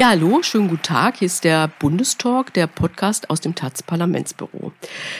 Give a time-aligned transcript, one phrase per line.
[0.00, 1.16] Ja, hallo, schönen guten Tag.
[1.16, 4.70] Hier ist der Bundestalk, der Podcast aus dem taz Parlamentsbüro.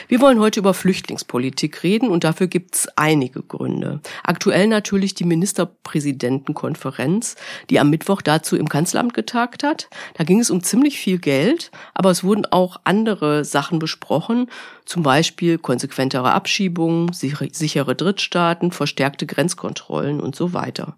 [0.07, 3.99] Wir wollen heute über Flüchtlingspolitik reden und dafür gibt's einige Gründe.
[4.23, 7.35] Aktuell natürlich die Ministerpräsidentenkonferenz,
[7.69, 9.89] die am Mittwoch dazu im Kanzleramt getagt hat.
[10.13, 14.49] Da ging es um ziemlich viel Geld, aber es wurden auch andere Sachen besprochen,
[14.85, 20.95] zum Beispiel konsequentere Abschiebungen, sichere Drittstaaten, verstärkte Grenzkontrollen und so weiter.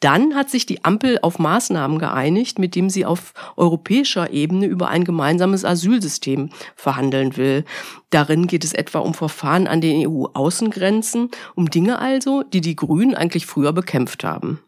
[0.00, 4.88] Dann hat sich die Ampel auf Maßnahmen geeinigt, mit dem sie auf europäischer Ebene über
[4.88, 7.64] ein gemeinsames Asylsystem verhandeln will.
[8.10, 13.14] Darin geht es etwa um Verfahren an den EU-Außengrenzen, um Dinge also, die die Grünen
[13.14, 14.60] eigentlich früher bekämpft haben.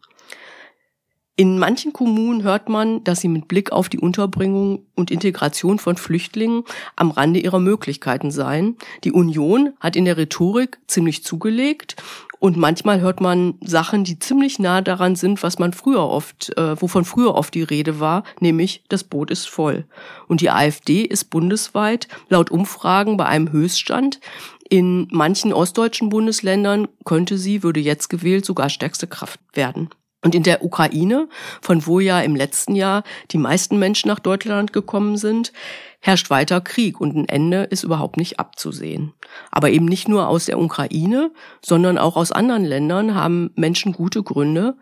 [1.39, 5.95] In manchen Kommunen hört man, dass sie mit Blick auf die Unterbringung und Integration von
[5.95, 6.63] Flüchtlingen
[6.95, 8.75] am Rande ihrer Möglichkeiten seien.
[9.03, 11.95] Die Union hat in der Rhetorik ziemlich zugelegt
[12.39, 16.79] und manchmal hört man Sachen, die ziemlich nah daran sind, was man früher oft, äh,
[16.79, 19.85] wovon früher oft die Rede war, nämlich das Boot ist voll.
[20.27, 24.19] Und die AfD ist bundesweit laut Umfragen bei einem Höchststand.
[24.69, 29.89] In manchen ostdeutschen Bundesländern könnte sie, würde jetzt gewählt, sogar stärkste Kraft werden.
[30.23, 31.29] Und in der Ukraine,
[31.61, 35.53] von wo ja im letzten Jahr die meisten Menschen nach Deutschland gekommen sind,
[35.99, 39.13] herrscht weiter Krieg und ein Ende ist überhaupt nicht abzusehen.
[39.51, 41.31] Aber eben nicht nur aus der Ukraine,
[41.61, 44.77] sondern auch aus anderen Ländern haben Menschen gute Gründe,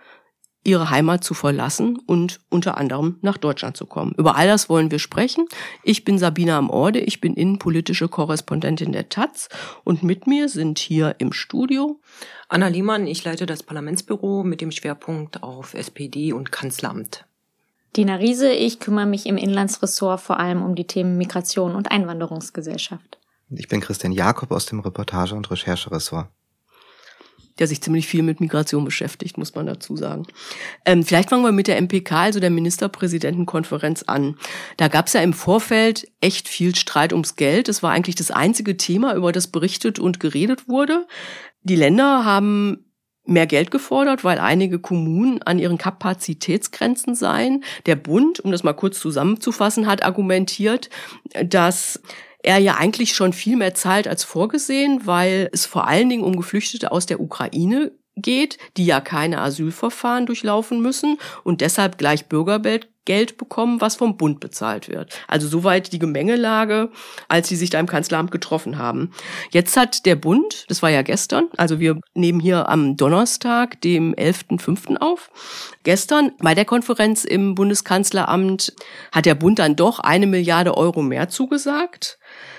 [0.66, 4.14] ihre Heimat zu verlassen und unter anderem nach Deutschland zu kommen.
[4.18, 5.46] Über all das wollen wir sprechen.
[5.84, 9.48] Ich bin Sabina Amorde, ich bin innenpolitische Korrespondentin der Taz
[9.84, 12.02] und mit mir sind hier im Studio
[12.50, 17.26] Anna Liemann, ich leite das Parlamentsbüro mit dem Schwerpunkt auf SPD und Kanzleramt.
[17.96, 23.20] Dina Riese, ich kümmere mich im Inlandsressort vor allem um die Themen Migration und Einwanderungsgesellschaft.
[23.50, 26.30] Ich bin Christian Jakob aus dem Reportage- und Rechercheressort
[27.60, 30.28] der sich ziemlich viel mit Migration beschäftigt, muss man dazu sagen.
[30.86, 34.38] Ähm, vielleicht fangen wir mit der MPK, also der Ministerpräsidentenkonferenz, an.
[34.78, 37.70] Da gab es ja im Vorfeld echt viel Streit ums Geld.
[37.70, 41.08] Es war eigentlich das einzige Thema, über das berichtet und geredet wurde.
[41.64, 42.85] Die Länder haben
[43.26, 47.64] mehr Geld gefordert, weil einige Kommunen an ihren Kapazitätsgrenzen seien.
[47.86, 50.90] Der Bund, um das mal kurz zusammenzufassen, hat argumentiert,
[51.44, 52.02] dass
[52.44, 56.38] er ja eigentlich schon viel mehr zahlt als vorgesehen, weil es vor allen Dingen um
[56.38, 62.88] Geflüchtete aus der Ukraine geht, die ja keine Asylverfahren durchlaufen müssen und deshalb gleich Bürgergeld
[63.06, 65.16] Geld bekommen, was vom Bund bezahlt wird.
[65.28, 66.90] Also soweit die Gemengelage,
[67.28, 69.12] als sie sich da im Kanzleramt getroffen haben.
[69.52, 74.16] Jetzt hat der Bund, das war ja gestern, also wir nehmen hier am Donnerstag, dem
[74.16, 74.98] 11.05.
[74.98, 75.30] auf.
[75.84, 78.74] Gestern bei der Konferenz im Bundeskanzleramt
[79.12, 82.18] hat der Bund dann doch eine Milliarde Euro mehr zugesagt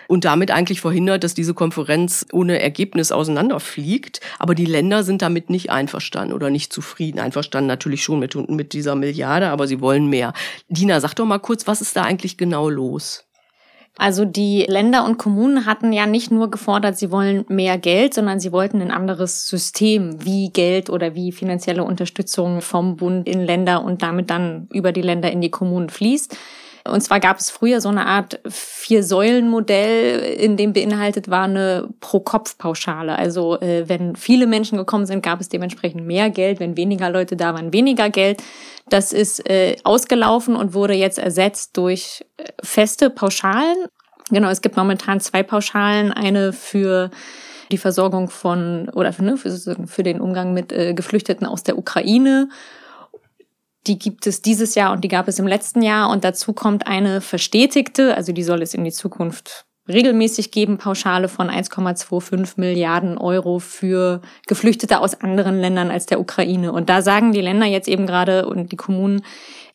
[0.08, 4.20] und damit eigentlich verhindert, dass diese Konferenz ohne Ergebnis auseinanderfliegt.
[4.38, 7.18] Aber die Länder sind damit nicht einverstanden oder nicht zufrieden.
[7.18, 10.32] Einverstanden natürlich schon mit, mit dieser Milliarde, aber sie wollen mehr.
[10.68, 13.26] Dina, sag doch mal kurz, was ist da eigentlich genau los?
[13.98, 18.38] Also die Länder und Kommunen hatten ja nicht nur gefordert, sie wollen mehr Geld, sondern
[18.38, 23.82] sie wollten ein anderes System, wie Geld oder wie finanzielle Unterstützung vom Bund in Länder
[23.82, 26.36] und damit dann über die Länder in die Kommunen fließt.
[26.90, 33.16] Und zwar gab es früher so eine Art Vier-Säulen-Modell, in dem beinhaltet war eine Pro-Kopf-Pauschale.
[33.16, 36.60] Also äh, wenn viele Menschen gekommen sind, gab es dementsprechend mehr Geld.
[36.60, 38.42] Wenn weniger Leute da waren, weniger Geld.
[38.88, 43.76] Das ist äh, ausgelaufen und wurde jetzt ersetzt durch äh, feste Pauschalen.
[44.30, 46.12] Genau, es gibt momentan zwei Pauschalen.
[46.12, 47.10] Eine für
[47.70, 49.50] die Versorgung von oder für, ne, für,
[49.86, 52.48] für den Umgang mit äh, Geflüchteten aus der Ukraine
[53.86, 56.10] die gibt es dieses Jahr und die gab es im letzten Jahr.
[56.10, 61.28] Und dazu kommt eine verstetigte, also die soll es in die Zukunft regelmäßig geben, Pauschale
[61.28, 66.72] von 1,25 Milliarden Euro für Geflüchtete aus anderen Ländern als der Ukraine.
[66.72, 69.22] Und da sagen die Länder jetzt eben gerade und die Kommunen,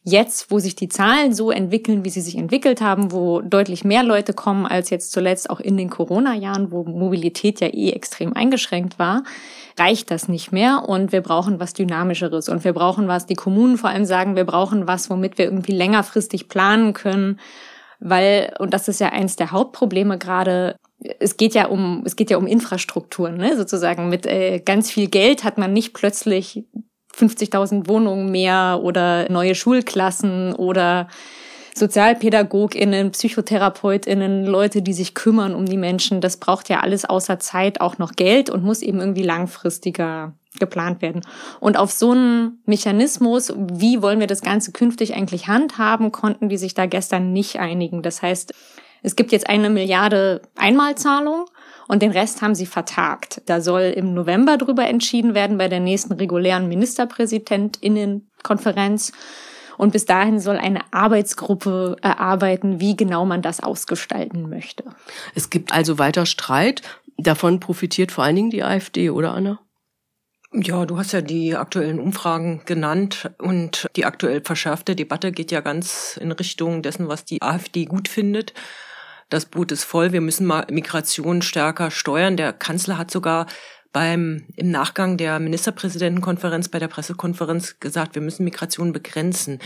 [0.04, 4.02] Jetzt, wo sich die Zahlen so entwickeln, wie sie sich entwickelt haben, wo deutlich mehr
[4.02, 8.98] Leute kommen als jetzt zuletzt auch in den Corona-Jahren, wo Mobilität ja eh extrem eingeschränkt
[8.98, 9.24] war,
[9.82, 13.78] reicht das nicht mehr und wir brauchen was Dynamischeres und wir brauchen was, die Kommunen
[13.78, 17.40] vor allem sagen, wir brauchen was, womit wir irgendwie längerfristig planen können,
[18.00, 20.76] weil, und das ist ja eins der Hauptprobleme gerade,
[21.20, 24.10] es geht ja um, es geht ja um Infrastrukturen, ne, sozusagen.
[24.10, 26.64] Mit äh, ganz viel Geld hat man nicht plötzlich
[27.16, 31.08] 50.000 Wohnungen mehr oder neue Schulklassen oder
[31.76, 36.22] SozialpädagogInnen, PsychotherapeutInnen, Leute, die sich kümmern um die Menschen.
[36.22, 41.02] Das braucht ja alles außer Zeit auch noch Geld und muss eben irgendwie langfristiger geplant
[41.02, 41.22] werden.
[41.60, 46.58] Und auf so einen Mechanismus, wie wollen wir das Ganze künftig eigentlich handhaben, konnten die
[46.58, 48.02] sich da gestern nicht einigen.
[48.02, 48.54] Das heißt,
[49.02, 51.46] es gibt jetzt eine Milliarde Einmalzahlung
[51.88, 53.42] und den Rest haben sie vertagt.
[53.46, 59.14] Da soll im November drüber entschieden werden bei der nächsten regulären Ministerpräsidentinnenkonferenz.
[59.82, 64.84] Und bis dahin soll eine Arbeitsgruppe erarbeiten, wie genau man das ausgestalten möchte.
[65.34, 66.84] Es gibt also weiter Streit.
[67.18, 69.60] Davon profitiert vor allen Dingen die AfD, oder Anna?
[70.54, 75.62] Ja, du hast ja die aktuellen Umfragen genannt und die aktuell verschärfte Debatte geht ja
[75.62, 78.54] ganz in Richtung dessen, was die AfD gut findet.
[79.30, 82.38] Das Boot ist voll, wir müssen mal Migration stärker steuern.
[82.38, 83.48] Der Kanzler hat sogar
[83.94, 89.60] beim, im Nachgang der Ministerpräsidentenkonferenz bei der Pressekonferenz gesagt, wir müssen Migration begrenzen.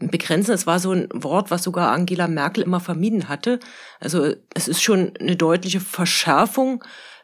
[0.00, 3.60] Begrenzen, es war so ein Wort, was sogar Angela Merkel immer vermieden hatte.
[4.00, 6.82] Also es ist schon eine deutliche Verschärfung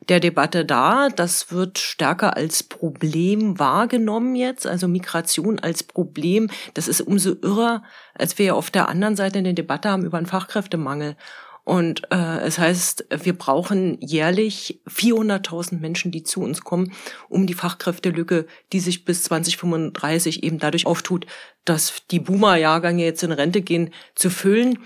[0.09, 1.09] der Debatte da.
[1.09, 6.51] Das wird stärker als Problem wahrgenommen jetzt, also Migration als Problem.
[6.75, 7.83] Das ist umso irrer,
[8.15, 11.17] als wir ja auf der anderen Seite eine Debatte haben über einen Fachkräftemangel.
[11.65, 16.93] Und äh, es heißt, wir brauchen jährlich 400.000 Menschen, die zu uns kommen,
[17.31, 21.27] um die Fachkräftelücke, die sich bis 2035 eben dadurch auftut,
[21.65, 24.79] dass die Boomer-Jahrgänge jetzt in Rente gehen, zu füllen.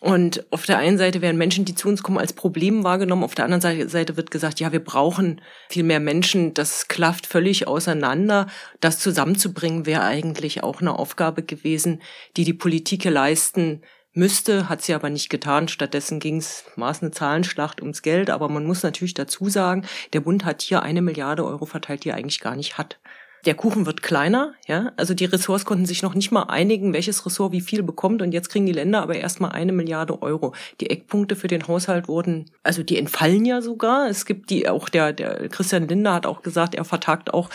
[0.00, 3.22] Und auf der einen Seite werden Menschen, die zu uns kommen, als Problem wahrgenommen.
[3.24, 6.54] Auf der anderen Seite wird gesagt, ja, wir brauchen viel mehr Menschen.
[6.54, 8.48] Das klafft völlig auseinander.
[8.80, 12.02] Das zusammenzubringen wäre eigentlich auch eine Aufgabe gewesen,
[12.36, 13.82] die die Politik leisten
[14.14, 15.68] müsste, hat sie aber nicht getan.
[15.68, 18.30] Stattdessen ging es maß eine Zahlenschlacht ums Geld.
[18.30, 22.10] Aber man muss natürlich dazu sagen, der Bund hat hier eine Milliarde Euro verteilt, die
[22.10, 22.98] er eigentlich gar nicht hat.
[23.44, 24.92] Der Kuchen wird kleiner, ja.
[24.96, 28.22] Also die Ressorts konnten sich noch nicht mal einigen, welches Ressort wie viel bekommt.
[28.22, 30.54] Und jetzt kriegen die Länder aber erstmal eine Milliarde Euro.
[30.80, 34.08] Die Eckpunkte für den Haushalt wurden, also die entfallen ja sogar.
[34.08, 37.50] Es gibt die, auch der, der Christian Lindner hat auch gesagt, er vertagt auch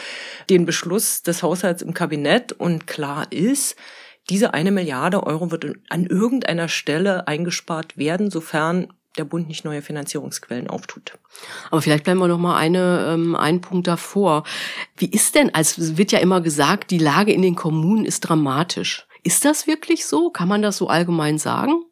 [0.50, 2.52] den Beschluss des Haushalts im Kabinett.
[2.52, 3.78] Und klar ist,
[4.30, 8.88] diese eine Milliarde Euro wird an irgendeiner Stelle eingespart werden, sofern
[9.18, 11.18] der Bund nicht neue Finanzierungsquellen auftut.
[11.72, 14.44] Aber vielleicht bleiben wir noch mal eine, ähm, einen Punkt davor.
[14.96, 18.22] Wie ist denn, als es wird ja immer gesagt, die Lage in den Kommunen ist
[18.22, 19.08] dramatisch.
[19.24, 20.30] Ist das wirklich so?
[20.30, 21.84] Kann man das so allgemein sagen?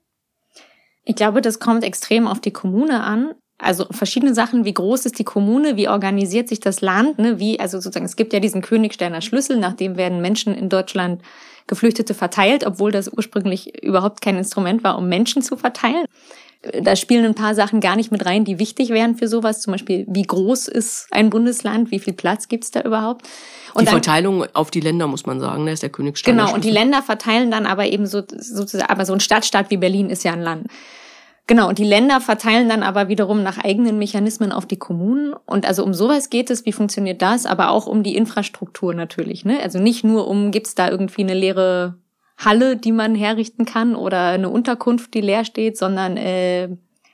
[1.04, 3.34] Ich glaube, das kommt extrem auf die Kommune an.
[3.58, 7.40] Also verschiedene Sachen, wie groß ist die Kommune, wie organisiert sich das Land, ne?
[7.40, 11.22] wie, also sozusagen, es gibt ja diesen Königsteiner Schlüssel, nach dem werden Menschen in Deutschland
[11.68, 16.06] Geflüchtete verteilt, obwohl das ursprünglich überhaupt kein Instrument war, um Menschen zu verteilen.
[16.82, 19.62] Da spielen ein paar Sachen gar nicht mit rein, die wichtig wären für sowas.
[19.62, 23.28] Zum Beispiel, wie groß ist ein Bundesland, wie viel Platz gibt's da überhaupt?
[23.74, 26.44] Und die dann, Verteilung auf die Länder muss man sagen, da ist der Königsteiner.
[26.44, 29.78] Genau, und die Länder verteilen dann aber eben so, sozusagen, aber so ein Stadtstaat wie
[29.78, 30.68] Berlin ist ja ein Land.
[31.48, 35.34] Genau, und die Länder verteilen dann aber wiederum nach eigenen Mechanismen auf die Kommunen.
[35.46, 39.46] Und also um sowas geht es, wie funktioniert das, aber auch um die Infrastruktur natürlich.
[39.46, 39.60] Ne?
[39.62, 42.00] Also nicht nur um, gibt's da irgendwie eine leere
[42.38, 46.70] Halle, die man herrichten kann oder eine Unterkunft, die leer steht, sondern äh,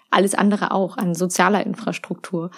[0.10, 2.51] alles andere auch an sozialer Infrastruktur.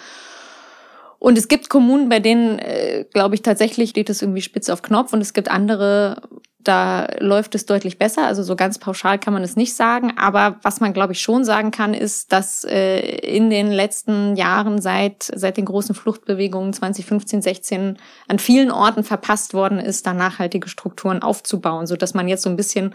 [1.18, 4.82] Und es gibt Kommunen, bei denen, äh, glaube ich, tatsächlich steht es irgendwie spitz auf
[4.82, 6.22] Knopf und es gibt andere,
[6.68, 8.26] da läuft es deutlich besser.
[8.26, 10.16] Also so ganz pauschal kann man es nicht sagen.
[10.16, 14.80] Aber was man, glaube ich, schon sagen kann, ist, dass äh, in den letzten Jahren
[14.80, 20.68] seit, seit den großen Fluchtbewegungen 2015, 16 an vielen Orten verpasst worden ist, da nachhaltige
[20.68, 22.94] Strukturen aufzubauen, so dass man jetzt so ein bisschen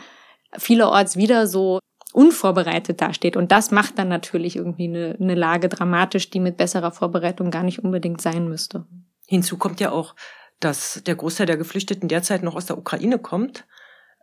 [0.57, 1.79] vielerorts wieder so
[2.13, 3.37] unvorbereitet dasteht.
[3.37, 7.63] Und das macht dann natürlich irgendwie eine, eine Lage dramatisch, die mit besserer Vorbereitung gar
[7.63, 8.85] nicht unbedingt sein müsste.
[9.27, 10.15] Hinzu kommt ja auch,
[10.59, 13.65] dass der Großteil der Geflüchteten derzeit noch aus der Ukraine kommt.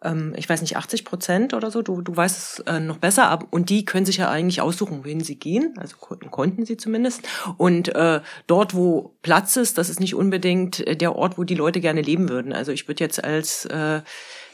[0.03, 3.29] Ähm, ich weiß nicht, 80 Prozent oder so, du, du weißt es äh, noch besser.
[3.29, 5.75] Ab, und die können sich ja eigentlich aussuchen, wohin sie gehen.
[5.79, 7.23] Also konnten, konnten sie zumindest.
[7.57, 11.55] Und äh, dort, wo Platz ist, das ist nicht unbedingt äh, der Ort, wo die
[11.55, 12.53] Leute gerne leben würden.
[12.53, 14.03] Also ich würde jetzt als äh,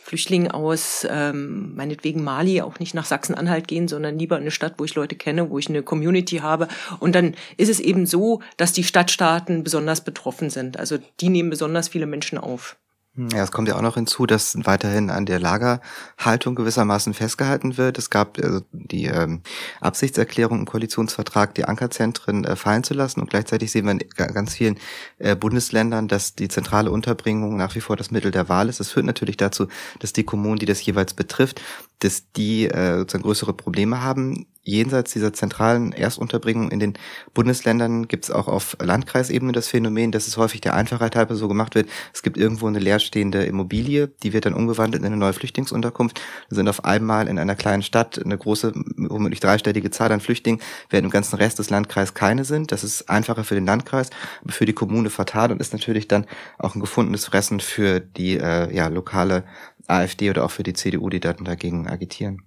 [0.03, 4.75] Flüchtling aus ähm, meinetwegen Mali auch nicht nach Sachsen-Anhalt gehen, sondern lieber in eine Stadt,
[4.79, 6.69] wo ich Leute kenne, wo ich eine Community habe.
[6.99, 10.79] Und dann ist es eben so, dass die Stadtstaaten besonders betroffen sind.
[10.79, 12.77] Also die nehmen besonders viele Menschen auf.
[13.15, 17.99] Ja, es kommt ja auch noch hinzu, dass weiterhin an der Lagerhaltung gewissermaßen festgehalten wird.
[17.99, 19.43] Es gab also die ähm,
[19.83, 23.21] Absichtserklärung im Koalitionsvertrag, die Ankerzentren äh, fallen zu lassen.
[23.21, 24.79] Und gleichzeitig sehen wir in ganz vielen
[25.19, 28.81] äh, Bundesländern, dass die zentrale Unterbringung nach wie vor das Mittel der Wahl ist.
[28.81, 29.67] Das führt natürlich dazu,
[29.99, 31.61] dass die Kommunen, die das jeweils betrifft,
[31.99, 36.95] dass die äh, sozusagen größere Probleme haben jenseits dieser zentralen Erstunterbringung in den
[37.35, 41.49] Bundesländern gibt es auch auf Landkreisebene das Phänomen, dass es häufig der Einfachheit halber so
[41.49, 41.89] gemacht wird.
[42.15, 46.21] Es gibt irgendwo eine leerstehende Immobilie, die wird dann umgewandelt in eine neue Flüchtlingsunterkunft.
[46.49, 50.61] Da sind auf einmal in einer kleinen Stadt eine große, womöglich dreistellige Zahl an Flüchtlingen,
[50.91, 52.71] während im ganzen Rest des Landkreises keine sind.
[52.71, 54.11] Das ist einfacher für den Landkreis,
[54.43, 56.27] aber für die Kommune fatal und ist natürlich dann
[56.59, 59.45] auch ein gefundenes Fressen für die äh, ja, lokale
[59.89, 62.43] AfD oder auch für die CDU, die dann dagegen agitieren.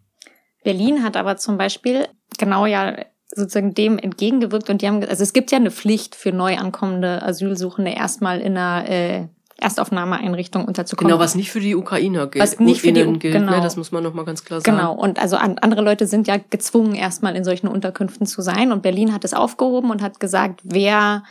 [0.66, 2.08] Berlin hat aber zum Beispiel
[2.38, 2.98] genau ja
[3.34, 7.22] sozusagen dem entgegengewirkt und die haben, also es gibt ja eine Pflicht für neu ankommende
[7.22, 11.12] Asylsuchende erstmal in einer äh, Erstaufnahmeeinrichtung unterzukommen.
[11.12, 12.44] Genau, was nicht für die Ukrainer gilt.
[12.44, 13.40] Was nicht für die gilt, ne?
[13.40, 13.52] genau.
[13.52, 13.62] Ne?
[13.62, 14.76] das muss man nochmal ganz klar sagen.
[14.76, 18.72] Genau, und also an, andere Leute sind ja gezwungen, erstmal in solchen Unterkünften zu sein.
[18.72, 21.24] Und Berlin hat es aufgehoben und hat gesagt, wer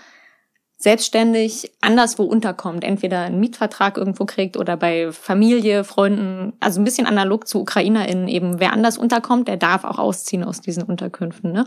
[0.76, 7.06] selbstständig anderswo unterkommt, entweder einen Mietvertrag irgendwo kriegt oder bei Familie, Freunden, also ein bisschen
[7.06, 11.52] analog zu UkrainerInnen eben, wer anders unterkommt, der darf auch ausziehen aus diesen Unterkünften.
[11.52, 11.66] Ne?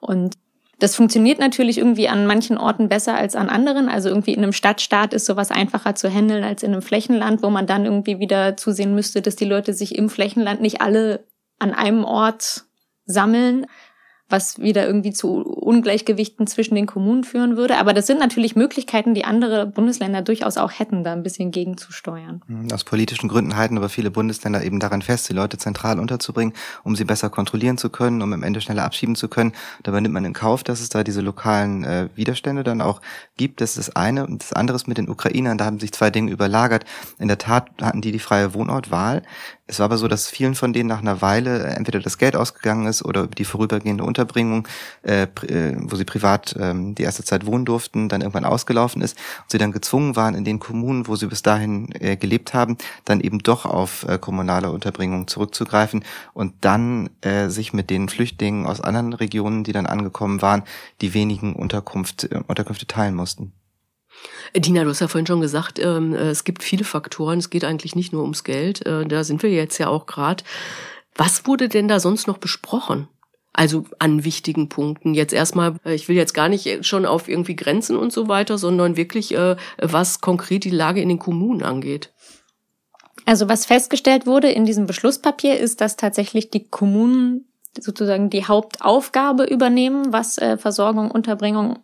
[0.00, 0.36] Und
[0.80, 3.88] das funktioniert natürlich irgendwie an manchen Orten besser als an anderen.
[3.88, 7.50] Also irgendwie in einem Stadtstaat ist sowas einfacher zu handeln als in einem Flächenland, wo
[7.50, 11.24] man dann irgendwie wieder zusehen müsste, dass die Leute sich im Flächenland nicht alle
[11.58, 12.64] an einem Ort
[13.06, 13.66] sammeln
[14.28, 17.78] was wieder irgendwie zu Ungleichgewichten zwischen den Kommunen führen würde.
[17.78, 22.42] Aber das sind natürlich Möglichkeiten, die andere Bundesländer durchaus auch hätten, da ein bisschen gegenzusteuern.
[22.46, 26.54] Hm, aus politischen Gründen halten aber viele Bundesländer eben daran fest, die Leute zentral unterzubringen,
[26.84, 29.52] um sie besser kontrollieren zu können, um am Ende schneller abschieben zu können.
[29.82, 33.00] Dabei nimmt man in Kauf, dass es da diese lokalen äh, Widerstände dann auch
[33.36, 33.60] gibt.
[33.60, 34.26] Das ist das eine.
[34.26, 36.84] Und das andere ist mit den Ukrainern, da haben sich zwei Dinge überlagert.
[37.18, 39.22] In der Tat hatten die die freie Wohnortwahl.
[39.66, 42.86] Es war aber so, dass vielen von denen nach einer Weile entweder das Geld ausgegangen
[42.86, 44.66] ist oder die vorübergehende Unterbringung,
[45.02, 49.16] äh, äh, wo sie privat ähm, die erste Zeit wohnen durften, dann irgendwann ausgelaufen ist
[49.42, 52.76] und sie dann gezwungen waren, in den Kommunen, wo sie bis dahin äh, gelebt haben,
[53.04, 58.66] dann eben doch auf äh, kommunale Unterbringung zurückzugreifen und dann äh, sich mit den Flüchtlingen
[58.66, 60.64] aus anderen Regionen, die dann angekommen waren,
[61.00, 63.52] die wenigen Unterkunft, äh, Unterkünfte teilen mussten.
[64.56, 67.38] Dina, du hast ja vorhin schon gesagt, ähm, äh, es gibt viele Faktoren.
[67.38, 68.84] Es geht eigentlich nicht nur ums Geld.
[68.84, 70.42] Äh, da sind wir jetzt ja auch gerade.
[71.14, 73.06] Was wurde denn da sonst noch besprochen?
[73.58, 75.14] Also an wichtigen Punkten.
[75.14, 78.56] Jetzt erstmal, äh, ich will jetzt gar nicht schon auf irgendwie Grenzen und so weiter,
[78.56, 79.34] sondern wirklich,
[79.78, 82.12] was konkret die Lage in den Kommunen angeht.
[83.26, 87.48] Also was festgestellt wurde in diesem Beschlusspapier ist, dass tatsächlich die Kommunen
[87.78, 91.80] sozusagen die Hauptaufgabe übernehmen, was Versorgung, Unterbringung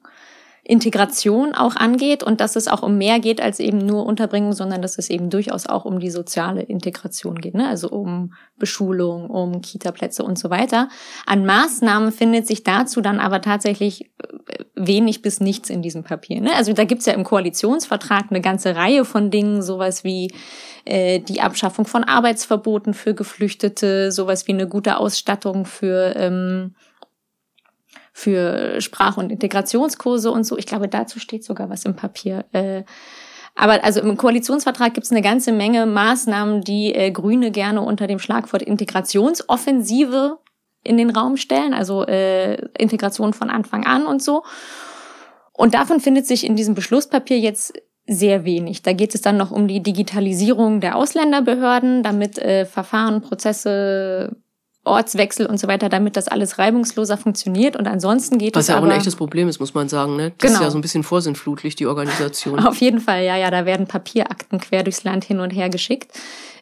[0.66, 4.80] Integration auch angeht und dass es auch um mehr geht als eben nur Unterbringung, sondern
[4.80, 7.68] dass es eben durchaus auch um die soziale Integration geht, ne?
[7.68, 10.88] also um Beschulung, um Kitaplätze und so weiter.
[11.26, 14.06] An Maßnahmen findet sich dazu dann aber tatsächlich
[14.47, 16.40] äh, wenig bis nichts in diesem Papier.
[16.40, 16.54] Ne?
[16.56, 20.33] Also da gibt's ja im Koalitionsvertrag eine ganze Reihe von Dingen, sowas wie
[20.87, 26.75] äh, die Abschaffung von Arbeitsverboten für Geflüchtete, sowas wie eine gute Ausstattung für ähm,
[28.16, 30.56] für Sprach- und Integrationskurse und so.
[30.56, 32.44] Ich glaube, dazu steht sogar was im Papier.
[32.52, 32.85] Äh,
[33.56, 38.06] aber also im Koalitionsvertrag gibt es eine ganze Menge Maßnahmen, die äh, Grüne gerne unter
[38.06, 40.38] dem Schlagwort Integrationsoffensive
[40.85, 44.44] in den Raum stellen, also äh, Integration von Anfang an und so.
[45.52, 47.75] Und davon findet sich in diesem Beschlusspapier jetzt
[48.06, 48.83] sehr wenig.
[48.83, 54.37] Da geht es dann noch um die Digitalisierung der Ausländerbehörden, damit äh, Verfahren, Prozesse
[54.85, 57.76] Ortswechsel und so weiter, damit das alles reibungsloser funktioniert.
[57.76, 60.17] Und ansonsten geht Was es ja aber, auch ein echtes Problem ist, muss man sagen.
[60.17, 60.33] Ne?
[60.38, 60.61] Das Genau.
[60.61, 62.59] ist ja so ein bisschen vorsinnflutlich, die Organisation.
[62.67, 66.12] Auf jeden Fall, ja, ja, da werden Papierakten quer durchs Land hin und her geschickt.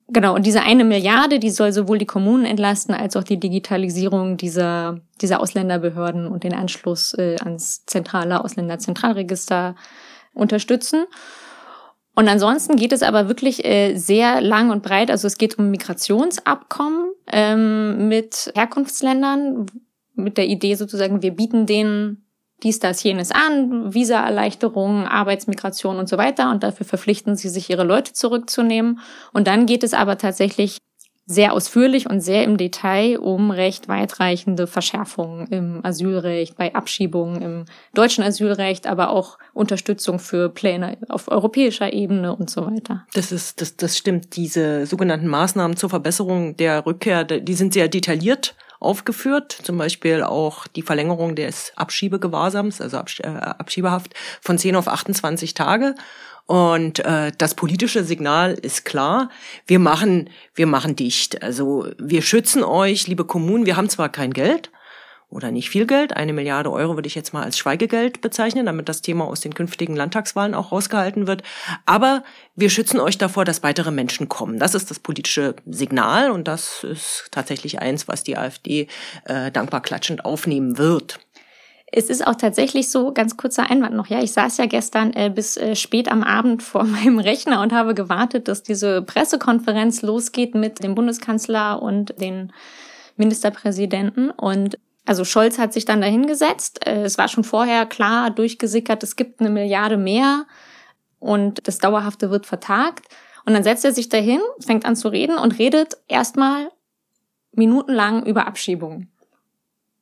[0.08, 4.36] Genau, und diese eine Milliarde, die soll sowohl die Kommunen entlasten, als auch die Digitalisierung
[4.36, 9.74] dieser, dieser Ausländerbehörden und den Anschluss äh, ans zentrale Ausländerzentralregister
[10.34, 11.04] unterstützen.
[12.14, 15.10] Und ansonsten geht es aber wirklich äh, sehr lang und breit.
[15.10, 19.66] Also es geht um Migrationsabkommen ähm, mit Herkunftsländern,
[20.14, 22.26] mit der Idee sozusagen, wir bieten denen
[22.62, 26.50] dies, das, jenes an, Visa-Erleichterungen, Arbeitsmigration und so weiter.
[26.50, 29.00] Und dafür verpflichten sie sich, ihre Leute zurückzunehmen.
[29.32, 30.78] Und dann geht es aber tatsächlich
[31.26, 37.64] sehr ausführlich und sehr im Detail um recht weitreichende Verschärfungen im Asylrecht, bei Abschiebungen im
[37.94, 43.06] deutschen Asylrecht, aber auch Unterstützung für Pläne auf europäischer Ebene und so weiter.
[43.14, 44.36] Das ist, das, das stimmt.
[44.36, 49.52] Diese sogenannten Maßnahmen zur Verbesserung der Rückkehr, die sind sehr detailliert aufgeführt.
[49.62, 55.94] Zum Beispiel auch die Verlängerung des Abschiebegewahrsams, also äh, Abschiebehaft von 10 auf 28 Tage.
[56.46, 59.30] Und äh, das politische Signal ist klar.
[59.66, 61.42] Wir machen, wir machen dicht.
[61.42, 63.66] Also wir schützen euch, liebe Kommunen.
[63.66, 64.70] Wir haben zwar kein Geld
[65.32, 66.14] oder nicht viel Geld.
[66.14, 69.54] Eine Milliarde Euro würde ich jetzt mal als Schweigegeld bezeichnen, damit das Thema aus den
[69.54, 71.42] künftigen Landtagswahlen auch rausgehalten wird.
[71.86, 72.22] Aber
[72.54, 74.58] wir schützen euch davor, dass weitere Menschen kommen.
[74.58, 78.88] Das ist das politische Signal und das ist tatsächlich eins, was die AfD
[79.24, 81.18] äh, dankbar klatschend aufnehmen wird.
[81.94, 85.30] Es ist auch tatsächlich so, ganz kurzer Einwand noch, ja, ich saß ja gestern äh,
[85.30, 90.54] bis äh, spät am Abend vor meinem Rechner und habe gewartet, dass diese Pressekonferenz losgeht
[90.54, 92.52] mit dem Bundeskanzler und den
[93.16, 94.30] Ministerpräsidenten.
[94.30, 96.86] Und also Scholz hat sich dann dahingesetzt.
[96.86, 100.46] Äh, es war schon vorher klar durchgesickert, es gibt eine Milliarde mehr
[101.18, 103.06] und das Dauerhafte wird vertagt.
[103.44, 106.70] Und dann setzt er sich dahin, fängt an zu reden und redet erstmal
[107.52, 109.11] minutenlang über Abschiebungen.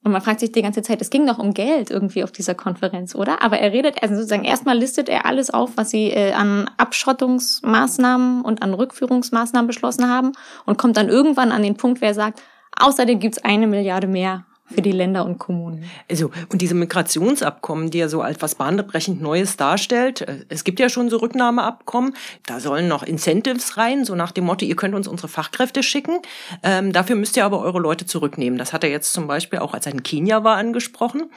[0.03, 2.55] Und man fragt sich die ganze Zeit, es ging doch um Geld irgendwie auf dieser
[2.55, 3.43] Konferenz, oder?
[3.43, 8.41] Aber er redet, also sozusagen erstmal listet er alles auf, was sie äh, an Abschottungsmaßnahmen
[8.43, 10.33] und an Rückführungsmaßnahmen beschlossen haben
[10.65, 12.43] und kommt dann irgendwann an den Punkt, wer sagt,
[12.79, 15.85] außerdem gibt's eine Milliarde mehr für die Länder und Kommunen.
[16.09, 20.89] Also, und diese Migrationsabkommen, die ja so etwas bahnbrechend Neues darstellt, äh, es gibt ja
[20.89, 22.15] schon so Rücknahmeabkommen,
[22.47, 26.19] da sollen noch Incentives rein, so nach dem Motto, ihr könnt uns unsere Fachkräfte schicken,
[26.63, 28.59] ähm, dafür müsst ihr aber eure Leute zurücknehmen.
[28.59, 31.31] Das hat er jetzt zum Beispiel auch, als er in Kenia war, angesprochen.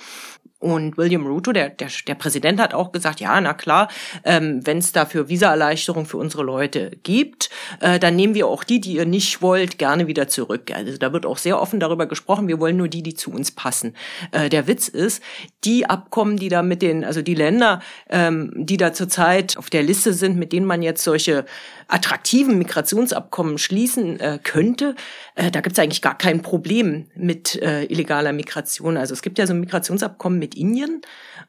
[0.64, 3.90] Und William Ruto, der, der, der Präsident, hat auch gesagt, ja, na klar,
[4.24, 7.50] ähm, wenn es dafür Visaerleichterung für unsere Leute gibt,
[7.82, 10.72] äh, dann nehmen wir auch die, die ihr nicht wollt, gerne wieder zurück.
[10.74, 13.52] Also da wird auch sehr offen darüber gesprochen, wir wollen nur die, die zu uns
[13.52, 13.94] passen.
[14.32, 15.22] Äh, der Witz ist,
[15.66, 19.84] die Abkommen, die da mit den, also die Länder, ähm, die da zurzeit auf der
[19.84, 21.44] Liste sind, mit denen man jetzt solche
[21.88, 24.96] attraktiven Migrationsabkommen schließen äh, könnte,
[25.36, 28.98] äh, da gibt es eigentlich gar kein Problem mit äh, illegaler Migration.
[28.98, 31.02] Also es gibt ja so ein Migrationsabkommen mit Indien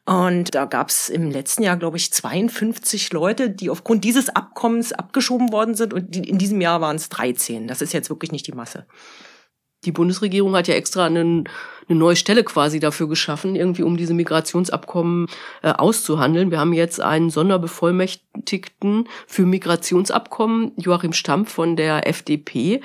[0.05, 4.93] und da gab es im letzten Jahr, glaube ich, 52 Leute, die aufgrund dieses Abkommens
[4.93, 7.67] abgeschoben worden sind und die, in diesem Jahr waren es 13.
[7.67, 8.85] Das ist jetzt wirklich nicht die Masse
[9.85, 11.47] die Bundesregierung hat ja extra einen,
[11.87, 15.27] eine neue Stelle quasi dafür geschaffen, irgendwie um diese Migrationsabkommen
[15.61, 16.51] äh, auszuhandeln.
[16.51, 22.81] Wir haben jetzt einen Sonderbevollmächtigten für Migrationsabkommen, Joachim Stamm von der FDP.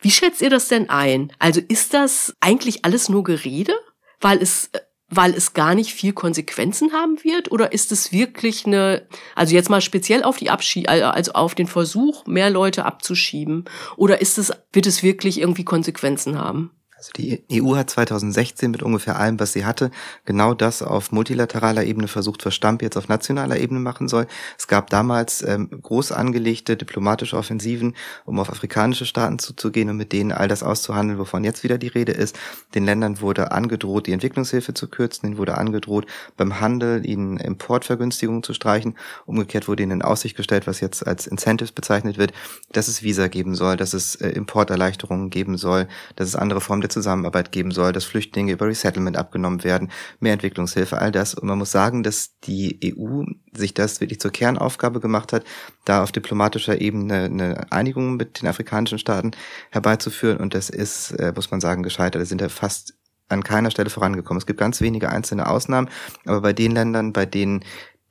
[0.00, 1.32] Wie schätzt ihr das denn ein?
[1.38, 3.74] Also ist das eigentlich alles nur Gerede?
[4.20, 7.52] Weil es äh, weil es gar nicht viel Konsequenzen haben wird?
[7.52, 11.66] Oder ist es wirklich eine, also jetzt mal speziell auf die Abschied, also auf den
[11.68, 13.64] Versuch, mehr Leute abzuschieben?
[13.96, 16.72] Oder ist es, wird es wirklich irgendwie Konsequenzen haben?
[16.98, 19.90] Also die EU hat 2016 mit ungefähr allem, was sie hatte,
[20.24, 24.26] genau das auf multilateraler Ebene versucht, was Stamp jetzt auf nationaler Ebene machen soll.
[24.56, 30.12] Es gab damals ähm, groß angelegte diplomatische Offensiven, um auf afrikanische Staaten zuzugehen und mit
[30.12, 32.38] denen all das auszuhandeln, wovon jetzt wieder die Rede ist.
[32.74, 36.06] Den Ländern wurde angedroht, die Entwicklungshilfe zu kürzen, ihnen wurde angedroht,
[36.38, 38.96] beim Handel ihnen Importvergünstigungen zu streichen.
[39.26, 42.32] Umgekehrt wurde ihnen in Aussicht gestellt, was jetzt als Incentives bezeichnet wird,
[42.72, 46.85] dass es Visa geben soll, dass es äh, Importerleichterungen geben soll, dass es andere Formen
[46.86, 51.34] der Zusammenarbeit geben soll, dass Flüchtlinge über Resettlement abgenommen werden, mehr Entwicklungshilfe, all das.
[51.34, 55.44] Und man muss sagen, dass die EU sich das wirklich zur Kernaufgabe gemacht hat,
[55.84, 59.32] da auf diplomatischer Ebene eine Einigung mit den afrikanischen Staaten
[59.70, 60.38] herbeizuführen.
[60.38, 62.22] Und das ist, äh, muss man sagen, gescheitert.
[62.22, 62.94] Da sind ja fast
[63.28, 64.38] an keiner Stelle vorangekommen.
[64.38, 65.90] Es gibt ganz wenige einzelne Ausnahmen,
[66.24, 67.64] aber bei den Ländern, bei denen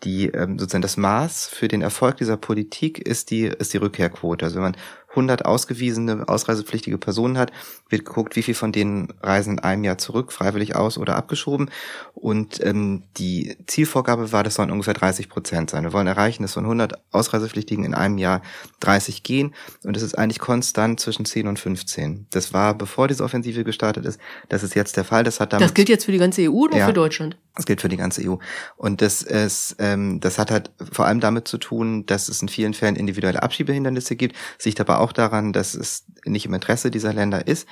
[0.03, 4.45] die ähm, sozusagen das Maß für den Erfolg dieser Politik ist die ist die Rückkehrquote.
[4.45, 4.77] Also wenn man
[5.15, 7.51] 100 ausgewiesene, ausreisepflichtige Personen hat,
[7.89, 11.69] wird geguckt, wie viel von denen reisen in einem Jahr zurück, freiwillig aus oder abgeschoben.
[12.13, 15.83] Und ähm, die Zielvorgabe war, das sollen ungefähr 30 Prozent sein.
[15.83, 18.41] Wir wollen erreichen, dass von 100 Ausreisepflichtigen in einem Jahr
[18.81, 19.53] 30 gehen.
[19.83, 22.27] Und es ist eigentlich konstant zwischen 10 und 15.
[22.31, 24.19] Das war, bevor diese Offensive gestartet ist.
[24.49, 25.23] Das ist jetzt der Fall.
[25.23, 27.37] Das hat damit, Das gilt jetzt für die ganze EU oder ja, für Deutschland?
[27.55, 28.35] Das gilt für die ganze EU.
[28.75, 32.49] Und das ist, ähm, das hat halt vor allem damit zu tun, dass es in
[32.49, 37.13] vielen Fällen individuelle Abschiebehindernisse gibt, sich aber auch daran, dass es nicht im Interesse dieser
[37.13, 37.67] Länder ist,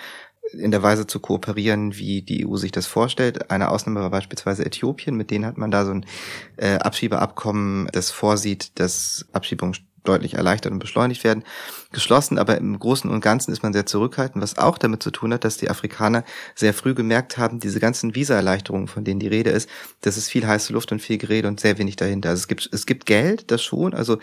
[0.52, 3.50] in der Weise zu kooperieren, wie die EU sich das vorstellt.
[3.50, 6.06] Eine Ausnahme war beispielsweise Äthiopien, mit denen hat man da so ein
[6.58, 11.44] äh, Abschiebeabkommen, das vorsieht, dass Abschiebungen deutlich erleichtert und beschleunigt werden,
[11.92, 12.38] geschlossen.
[12.38, 15.44] Aber im Großen und Ganzen ist man sehr zurückhaltend, was auch damit zu tun hat,
[15.44, 16.24] dass die Afrikaner
[16.56, 19.70] sehr früh gemerkt haben, diese ganzen Visa-Erleichterungen, von denen die Rede ist,
[20.02, 22.30] das ist viel heiße Luft und viel Gerede und sehr wenig dahinter.
[22.30, 23.94] Also es gibt, es gibt Geld, das schon.
[23.94, 24.18] Also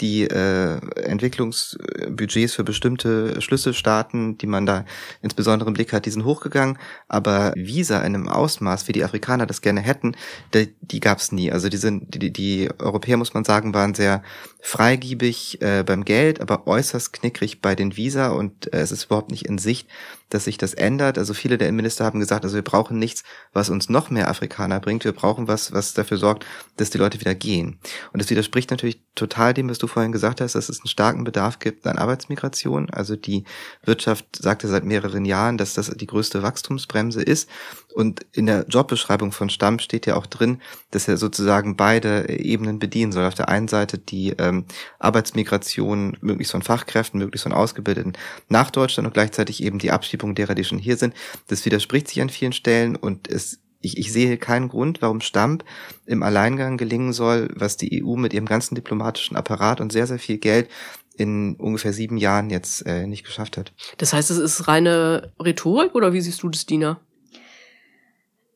[0.00, 4.84] die äh, Entwicklungsbudgets für bestimmte Schlüsselstaaten, die man da
[5.22, 6.78] insbesondere im Blick hat, die sind hochgegangen,
[7.08, 10.16] aber Visa in einem Ausmaß, wie die Afrikaner das gerne hätten,
[10.52, 11.52] die, die gab es nie.
[11.52, 14.22] Also die, sind, die, die Europäer, muss man sagen, waren sehr
[14.60, 19.30] freigiebig äh, beim Geld, aber äußerst knickrig bei den Visa und äh, es ist überhaupt
[19.30, 19.88] nicht in Sicht,
[20.30, 21.18] dass sich das ändert.
[21.18, 24.80] Also viele der Innenminister haben gesagt, also wir brauchen nichts, was uns noch mehr Afrikaner
[24.80, 25.04] bringt.
[25.04, 26.44] Wir brauchen was, was dafür sorgt,
[26.76, 27.78] dass die Leute wieder gehen.
[28.12, 31.24] Und das widerspricht natürlich total dem, was du vorhin gesagt hast, dass es einen starken
[31.24, 32.90] Bedarf gibt an Arbeitsmigration.
[32.90, 33.44] Also die
[33.84, 37.48] Wirtschaft sagte seit mehreren Jahren, dass das die größte Wachstumsbremse ist.
[37.94, 42.78] Und in der Jobbeschreibung von Stamm steht ja auch drin, dass er sozusagen beide Ebenen
[42.78, 43.24] bedienen soll.
[43.24, 44.64] Auf der einen Seite die ähm,
[44.98, 48.14] Arbeitsmigration möglichst von Fachkräften, möglichst von Ausgebildeten
[48.48, 51.14] nach Deutschland und gleichzeitig eben die Abschiebung derer, die schon hier sind.
[51.46, 55.64] Das widerspricht sich an vielen Stellen und es ich, ich sehe keinen Grund, warum Stamp
[56.06, 60.18] im Alleingang gelingen soll, was die EU mit ihrem ganzen diplomatischen Apparat und sehr, sehr
[60.18, 60.68] viel Geld
[61.16, 63.72] in ungefähr sieben Jahren jetzt äh, nicht geschafft hat.
[63.98, 67.00] Das heißt, es ist reine Rhetorik oder wie siehst du das, Dina?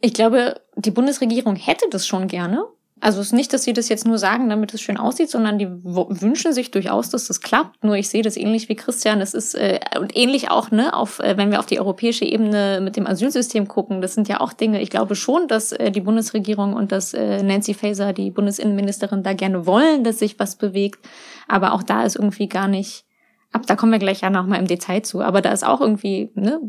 [0.01, 2.65] Ich glaube, die Bundesregierung hätte das schon gerne.
[3.01, 5.59] Also es ist nicht, dass sie das jetzt nur sagen, damit es schön aussieht, sondern
[5.59, 7.85] die wünschen sich durchaus, dass das klappt.
[7.85, 9.21] Nur ich sehe das ähnlich wie Christian.
[9.21, 12.81] Es ist äh, und ähnlich auch, ne, auf, äh, wenn wir auf die europäische Ebene
[12.81, 14.81] mit dem Asylsystem gucken, das sind ja auch Dinge.
[14.81, 19.33] Ich glaube schon, dass äh, die Bundesregierung und dass äh, Nancy Faeser, die Bundesinnenministerin, da
[19.33, 21.07] gerne wollen, dass sich was bewegt.
[21.47, 23.05] Aber auch da ist irgendwie gar nicht.
[23.53, 25.21] Ab, da kommen wir gleich ja noch mal im Detail zu.
[25.21, 26.61] Aber da ist auch irgendwie ne,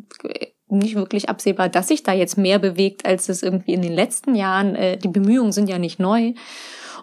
[0.69, 4.35] nicht wirklich absehbar, dass sich da jetzt mehr bewegt, als es irgendwie in den letzten
[4.35, 4.75] Jahren.
[4.75, 6.33] Äh, die Bemühungen sind ja nicht neu.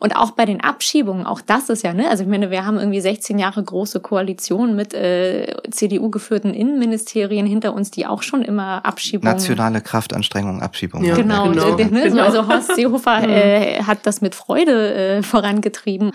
[0.01, 2.79] Und auch bei den Abschiebungen, auch das ist ja, ne, also ich meine, wir haben
[2.79, 8.85] irgendwie 16 Jahre große Koalition mit äh, CDU-geführten Innenministerien hinter uns, die auch schon immer
[8.85, 9.33] Abschiebungen.
[9.33, 11.05] Nationale Kraftanstrengung, Abschiebung.
[11.05, 11.77] Ja, genau, genau.
[11.79, 12.25] Äh, ne, genau.
[12.25, 16.13] also Horst Seehofer äh, hat das mit Freude äh, vorangetrieben.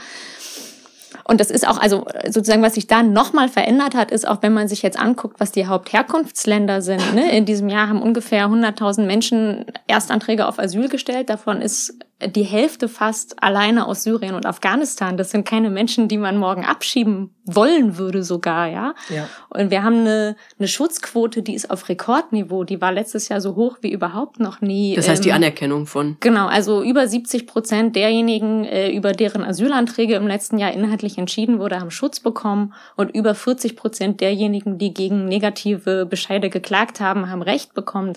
[1.31, 4.51] Und das ist auch, also sozusagen, was sich da nochmal verändert hat, ist auch, wenn
[4.51, 7.15] man sich jetzt anguckt, was die Hauptherkunftsländer sind.
[7.15, 7.31] Ne?
[7.31, 11.29] In diesem Jahr haben ungefähr 100.000 Menschen Erstanträge auf Asyl gestellt.
[11.29, 15.17] Davon ist die Hälfte fast alleine aus Syrien und Afghanistan.
[15.17, 18.93] Das sind keine Menschen, die man morgen abschieben wollen würde sogar, ja.
[19.09, 19.27] ja.
[19.49, 22.63] Und wir haben eine, eine Schutzquote, die ist auf Rekordniveau.
[22.63, 24.95] Die war letztes Jahr so hoch wie überhaupt noch nie.
[24.95, 26.17] Das heißt die ähm, Anerkennung von.
[26.19, 31.59] Genau, also über 70 Prozent derjenigen, äh, über deren Asylanträge im letzten Jahr inhaltlich entschieden
[31.59, 37.29] wurde, haben Schutz bekommen und über 40 Prozent derjenigen, die gegen negative Bescheide geklagt haben,
[37.29, 38.13] haben Recht bekommen.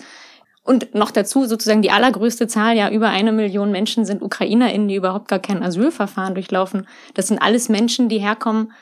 [0.65, 4.95] Und noch dazu sozusagen die allergrößte Zahl, ja, über eine Million Menschen sind UkrainerInnen, die
[4.95, 6.87] überhaupt gar kein Asylverfahren durchlaufen.
[7.13, 8.73] Das sind alles Menschen, die herkommen,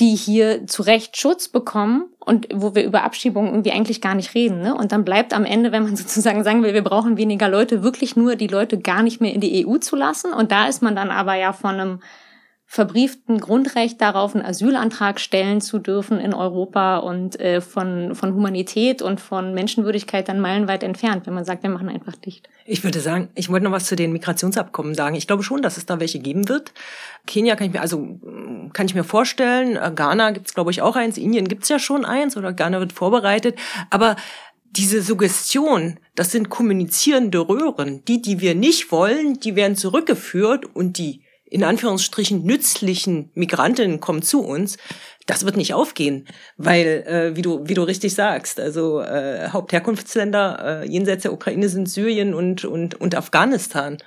[0.00, 4.34] die hier zu Recht Schutz bekommen und wo wir über Abschiebungen irgendwie eigentlich gar nicht
[4.34, 4.62] reden.
[4.62, 4.74] Ne?
[4.74, 8.16] Und dann bleibt am Ende, wenn man sozusagen sagen will, wir brauchen weniger Leute, wirklich
[8.16, 10.32] nur die Leute gar nicht mehr in die EU zu lassen.
[10.32, 12.00] Und da ist man dann aber ja von einem
[12.72, 19.02] verbrieften Grundrecht darauf, einen Asylantrag stellen zu dürfen in Europa und äh, von, von Humanität
[19.02, 22.48] und von Menschenwürdigkeit dann meilenweit entfernt, wenn man sagt, wir machen einfach dicht.
[22.64, 25.16] Ich würde sagen, ich wollte noch was zu den Migrationsabkommen sagen.
[25.16, 26.72] Ich glaube schon, dass es da welche geben wird.
[27.26, 28.18] Kenia kann ich mir, also
[28.72, 31.68] kann ich mir vorstellen, äh, Ghana gibt es, glaube ich, auch eins, Indien gibt es
[31.68, 33.58] ja schon eins oder Ghana wird vorbereitet.
[33.90, 34.16] Aber
[34.70, 38.02] diese Suggestion, das sind kommunizierende Röhren.
[38.06, 41.21] Die, die wir nicht wollen, die werden zurückgeführt und die
[41.52, 44.78] in Anführungsstrichen nützlichen Migrantinnen kommen zu uns,
[45.26, 50.82] das wird nicht aufgehen, weil äh, wie du wie du richtig sagst, also äh, Hauptherkunftsländer
[50.82, 53.98] äh, jenseits der Ukraine sind Syrien und und und Afghanistan.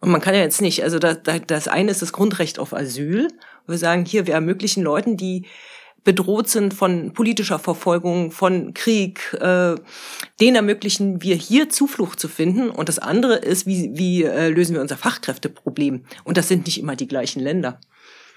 [0.00, 3.28] Und man kann ja jetzt nicht, also das, das eine ist das Grundrecht auf Asyl.
[3.66, 5.46] Wir sagen hier, wir ermöglichen Leuten, die
[6.04, 9.74] bedroht sind von politischer Verfolgung, von Krieg, äh,
[10.40, 12.70] denen ermöglichen wir hier Zuflucht zu finden.
[12.70, 16.04] Und das andere ist, wie, wie äh, lösen wir unser Fachkräfteproblem?
[16.22, 17.80] Und das sind nicht immer die gleichen Länder.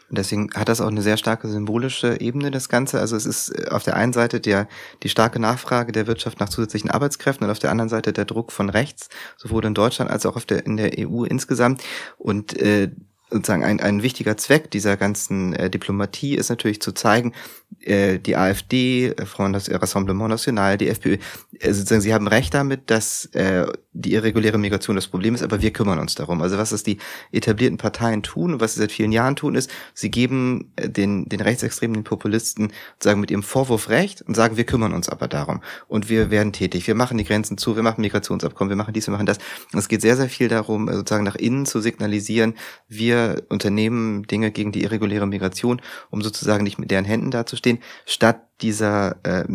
[0.09, 2.99] Deswegen hat das auch eine sehr starke symbolische Ebene, das Ganze.
[2.99, 4.67] Also es ist äh, auf der einen Seite der,
[5.03, 8.53] die starke Nachfrage der Wirtschaft nach zusätzlichen Arbeitskräften und auf der anderen Seite der Druck
[8.53, 11.83] von rechts, sowohl in Deutschland als auch auf der, in der EU insgesamt.
[12.17, 12.89] Und äh,
[13.29, 17.33] sozusagen ein, ein wichtiger Zweck dieser ganzen äh, Diplomatie ist natürlich zu zeigen,
[17.81, 21.17] äh, die AfD, äh, Front Rassemblement National, die FPÖ,
[21.59, 23.67] äh, sozusagen, sie haben recht damit, dass äh,
[23.99, 26.41] die irreguläre Migration das Problem ist, aber wir kümmern uns darum.
[26.41, 26.97] Also was es die
[27.31, 31.27] etablierten Parteien tun und was sie seit vielen Jahren tun, ist, sie geben äh, den,
[31.27, 35.27] den Rechtsextremen, den Populisten sagen mit ihrem Vorwurf recht und sagen, wir kümmern uns aber
[35.27, 38.93] darum und wir werden tätig, wir machen die Grenzen zu, wir machen Migrationsabkommen, wir machen
[38.93, 39.39] dies, wir machen das.
[39.73, 42.53] Es geht sehr, sehr viel darum, sozusagen nach innen zu signalisieren,
[42.87, 48.41] wir unternehmen Dinge gegen die irreguläre Migration, um sozusagen nicht mit deren Händen dazustehen, statt
[48.61, 49.45] dieser äh,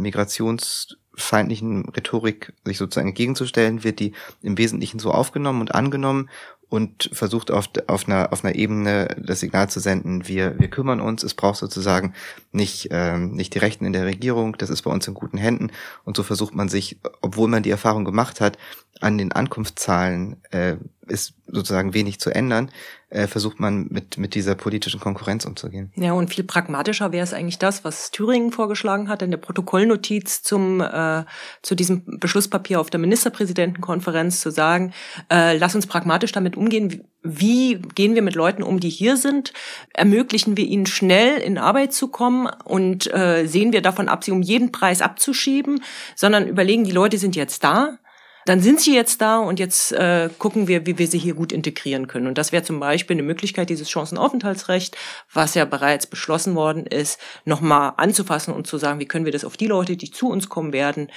[1.22, 6.28] migrationsfeindlichen Rhetorik sich sozusagen entgegenzustellen, wird die im Wesentlichen so aufgenommen und angenommen
[6.68, 11.00] und versucht auf, auf, einer, auf einer Ebene das Signal zu senden, wir, wir kümmern
[11.00, 12.14] uns, es braucht sozusagen
[12.50, 15.70] nicht, ähm, nicht die Rechten in der Regierung, das ist bei uns in guten Händen.
[16.04, 18.56] Und so versucht man sich, obwohl man die Erfahrung gemacht hat,
[19.02, 20.76] an den Ankunftszahlen äh,
[21.08, 22.70] ist sozusagen wenig zu ändern,
[23.10, 25.92] äh, versucht man mit, mit dieser politischen Konkurrenz umzugehen.
[25.96, 30.42] Ja, und viel pragmatischer wäre es eigentlich das, was Thüringen vorgeschlagen hat in der Protokollnotiz
[30.42, 31.24] zum, äh,
[31.60, 34.94] zu diesem Beschlusspapier auf der Ministerpräsidentenkonferenz zu sagen,
[35.30, 39.52] äh, lass uns pragmatisch damit umgehen, wie gehen wir mit Leuten um, die hier sind?
[39.92, 44.32] Ermöglichen wir ihnen schnell in Arbeit zu kommen und äh, sehen wir davon ab, sie
[44.32, 45.82] um jeden Preis abzuschieben,
[46.16, 47.98] sondern überlegen, die Leute sind jetzt da,
[48.46, 51.52] dann sind sie jetzt da und jetzt äh, gucken wir, wie wir sie hier gut
[51.52, 52.26] integrieren können.
[52.26, 54.96] Und das wäre zum Beispiel eine Möglichkeit, dieses Chancenaufenthaltsrecht,
[55.32, 59.44] was ja bereits beschlossen worden ist, nochmal anzufassen und zu sagen, wie können wir das
[59.44, 61.08] auf die Leute, die zu uns kommen werden,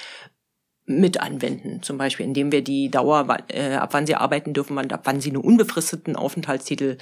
[0.86, 1.82] mit anwenden.
[1.82, 5.30] Zum Beispiel, indem wir die Dauer, äh, ab wann sie arbeiten dürfen, ab wann sie
[5.30, 6.98] einen unbefristeten Aufenthaltstitel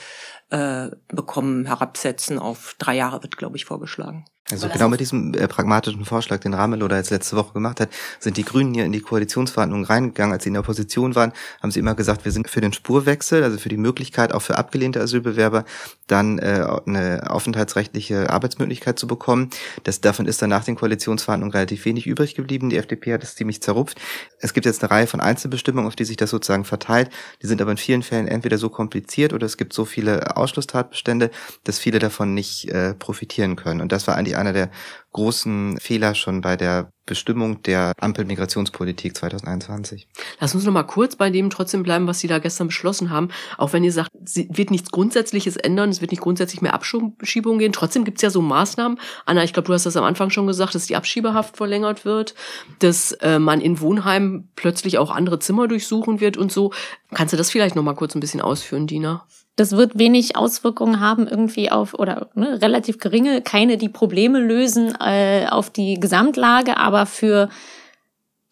[0.50, 4.24] äh, bekommen, herabsetzen auf drei Jahre, wird, glaube ich, vorgeschlagen.
[4.50, 7.88] Also genau mit diesem äh, pragmatischen Vorschlag, den Ramelow jetzt letzte Woche gemacht hat,
[8.20, 10.34] sind die Grünen hier in die Koalitionsverhandlungen reingegangen.
[10.34, 13.42] Als sie in der Opposition waren, haben sie immer gesagt, wir sind für den Spurwechsel,
[13.42, 15.64] also für die Möglichkeit, auch für abgelehnte Asylbewerber
[16.08, 19.48] dann äh, eine aufenthaltsrechtliche Arbeitsmöglichkeit zu bekommen.
[19.82, 22.68] Das, davon ist dann nach den Koalitionsverhandlungen relativ wenig übrig geblieben.
[22.68, 23.98] Die FDP hat es ziemlich zerrupft.
[24.40, 27.08] Es gibt jetzt eine Reihe von Einzelbestimmungen, auf die sich das sozusagen verteilt.
[27.40, 31.30] Die sind aber in vielen Fällen entweder so kompliziert oder es gibt so viele Ausschlusstatbestände,
[31.64, 33.80] dass viele davon nicht äh, profitieren können.
[33.80, 34.70] Und das war eigentlich einer der
[35.12, 40.08] großen Fehler schon bei der Bestimmung der Ampelmigrationspolitik 2021.
[40.40, 43.28] Lass uns noch mal kurz bei dem trotzdem bleiben, was Sie da gestern beschlossen haben.
[43.58, 47.58] Auch wenn ihr sagt, es wird nichts Grundsätzliches ändern, es wird nicht grundsätzlich mehr Abschiebungen
[47.58, 47.72] gehen.
[47.72, 48.98] Trotzdem gibt es ja so Maßnahmen.
[49.26, 52.34] Anna, ich glaube, du hast das am Anfang schon gesagt, dass die Abschiebehaft verlängert wird,
[52.78, 56.72] dass äh, man in Wohnheimen plötzlich auch andere Zimmer durchsuchen wird und so.
[57.12, 59.26] Kannst du das vielleicht noch mal kurz ein bisschen ausführen, Dina?
[59.56, 64.94] Das wird wenig Auswirkungen haben irgendwie auf oder ne, relativ geringe, keine die Probleme lösen
[65.00, 67.48] äh, auf die Gesamtlage, aber für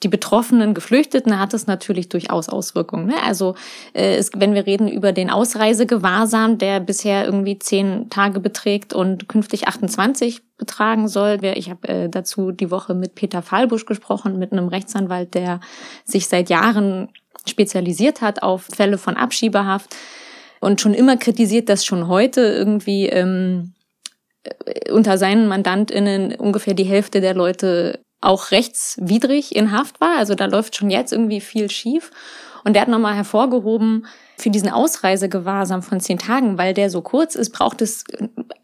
[0.03, 3.07] die betroffenen Geflüchteten hat es natürlich durchaus Auswirkungen.
[3.07, 3.15] Ne?
[3.25, 3.55] Also
[3.95, 9.29] äh, es, wenn wir reden über den Ausreisegewahrsam, der bisher irgendwie zehn Tage beträgt und
[9.29, 11.38] künftig 28 betragen soll.
[11.43, 15.61] Ich habe äh, dazu die Woche mit Peter Fallbusch gesprochen, mit einem Rechtsanwalt, der
[16.05, 17.09] sich seit Jahren
[17.47, 19.95] spezialisiert hat auf Fälle von Abschiebehaft
[20.62, 23.75] und schon immer kritisiert, dass schon heute irgendwie ähm,
[24.44, 30.16] äh, unter seinen MandantInnen ungefähr die Hälfte der Leute auch rechtswidrig in Haft war.
[30.18, 32.12] Also da läuft schon jetzt irgendwie viel schief.
[32.64, 34.07] Und der hat nochmal hervorgehoben,
[34.42, 38.05] für diesen Ausreisegewahrsam von zehn Tagen, weil der so kurz ist, braucht es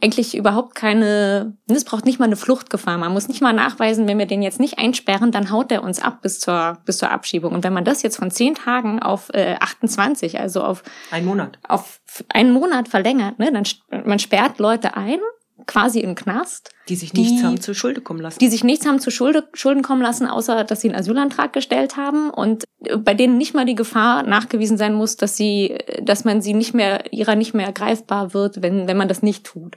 [0.02, 2.98] eigentlich überhaupt keine, es braucht nicht mal eine Fluchtgefahr.
[2.98, 6.02] Man muss nicht mal nachweisen, wenn wir den jetzt nicht einsperren, dann haut der uns
[6.02, 7.52] ab bis zur, bis zur Abschiebung.
[7.52, 11.58] Und wenn man das jetzt von zehn Tagen auf äh, 28, also auf ein Monat,
[11.66, 13.64] auf einen Monat verlängert, ne, dann
[14.04, 15.20] man sperrt Leute ein
[15.68, 16.70] quasi im Knast.
[16.88, 18.38] Die sich nichts die, haben zu Schulde kommen lassen.
[18.40, 21.96] Die sich nichts haben zu Schulde, Schulden kommen lassen, außer dass sie einen Asylantrag gestellt
[21.96, 22.64] haben und
[22.98, 26.74] bei denen nicht mal die Gefahr nachgewiesen sein muss, dass sie, dass man sie nicht
[26.74, 29.76] mehr, ihrer nicht mehr greifbar wird, wenn, wenn man das nicht tut.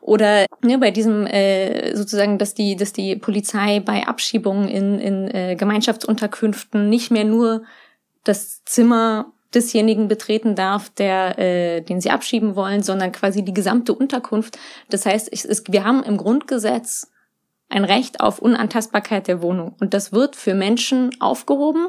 [0.00, 5.28] Oder ne, bei diesem äh, sozusagen, dass die, dass die Polizei bei Abschiebungen in, in
[5.34, 7.64] äh, Gemeinschaftsunterkünften nicht mehr nur
[8.22, 13.92] das Zimmer desjenigen betreten darf, der, äh, den sie abschieben wollen, sondern quasi die gesamte
[13.92, 14.58] Unterkunft.
[14.90, 17.10] Das heißt, es, es, wir haben im Grundgesetz
[17.68, 19.74] ein Recht auf Unantastbarkeit der Wohnung.
[19.80, 21.88] Und das wird für Menschen aufgehoben,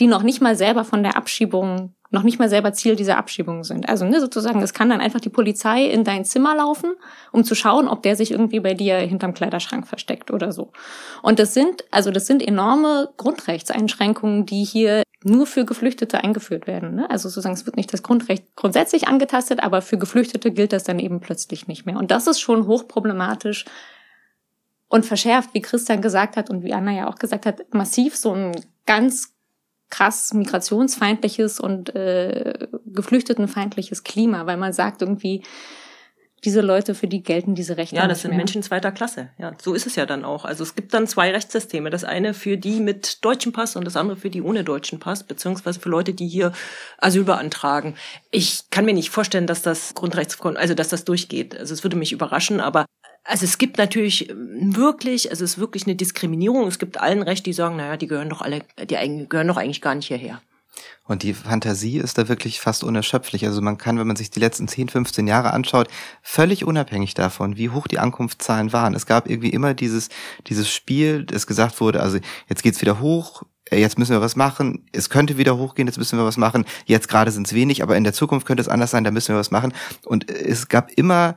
[0.00, 3.64] die noch nicht mal selber von der Abschiebung, noch nicht mal selber Ziel dieser Abschiebung
[3.64, 3.88] sind.
[3.88, 6.92] Also ne, sozusagen, es kann dann einfach die Polizei in dein Zimmer laufen,
[7.32, 10.72] um zu schauen, ob der sich irgendwie bei dir hinterm Kleiderschrank versteckt oder so.
[11.20, 16.94] Und das sind, also das sind enorme Grundrechtseinschränkungen, die hier nur für Geflüchtete eingeführt werden.
[16.94, 17.10] Ne?
[17.10, 20.98] Also sozusagen, es wird nicht das Grundrecht grundsätzlich angetastet, aber für Geflüchtete gilt das dann
[20.98, 21.96] eben plötzlich nicht mehr.
[21.96, 23.64] Und das ist schon hochproblematisch
[24.88, 28.32] und verschärft, wie Christian gesagt hat und wie Anna ja auch gesagt hat, massiv so
[28.32, 28.52] ein
[28.86, 29.34] ganz
[29.90, 35.42] krass migrationsfeindliches und äh, geflüchtetenfeindliches Klima, weil man sagt irgendwie,
[36.44, 37.96] diese Leute, für die gelten diese Rechte.
[37.96, 38.38] Ja, das sind mehr.
[38.38, 39.30] Menschen zweiter Klasse.
[39.38, 40.44] Ja, so ist es ja dann auch.
[40.44, 41.90] Also es gibt dann zwei Rechtssysteme.
[41.90, 45.24] Das eine für die mit deutschem Pass und das andere für die ohne deutschen Pass,
[45.24, 46.52] beziehungsweise für Leute, die hier
[46.98, 47.96] Asyl beantragen.
[48.30, 51.56] Ich kann mir nicht vorstellen, dass das Grundrechts, also dass das durchgeht.
[51.56, 52.86] Also es würde mich überraschen, aber
[53.24, 56.66] also es gibt natürlich wirklich, also es ist wirklich eine Diskriminierung.
[56.66, 59.82] Es gibt allen Recht, die sagen, naja, die gehören doch alle, die gehören doch eigentlich
[59.82, 60.40] gar nicht hierher.
[61.08, 63.44] Und die Fantasie ist da wirklich fast unerschöpflich.
[63.46, 65.88] Also man kann, wenn man sich die letzten 10, 15 Jahre anschaut,
[66.22, 68.94] völlig unabhängig davon, wie hoch die Ankunftszahlen waren.
[68.94, 70.10] Es gab irgendwie immer dieses,
[70.46, 72.18] dieses Spiel, das gesagt wurde, also
[72.48, 75.98] jetzt geht's wieder hoch, äh, jetzt müssen wir was machen, es könnte wieder hochgehen, jetzt
[75.98, 78.68] müssen wir was machen, jetzt gerade sind es wenig, aber in der Zukunft könnte es
[78.68, 79.72] anders sein, da müssen wir was machen.
[80.04, 81.36] Und es gab immer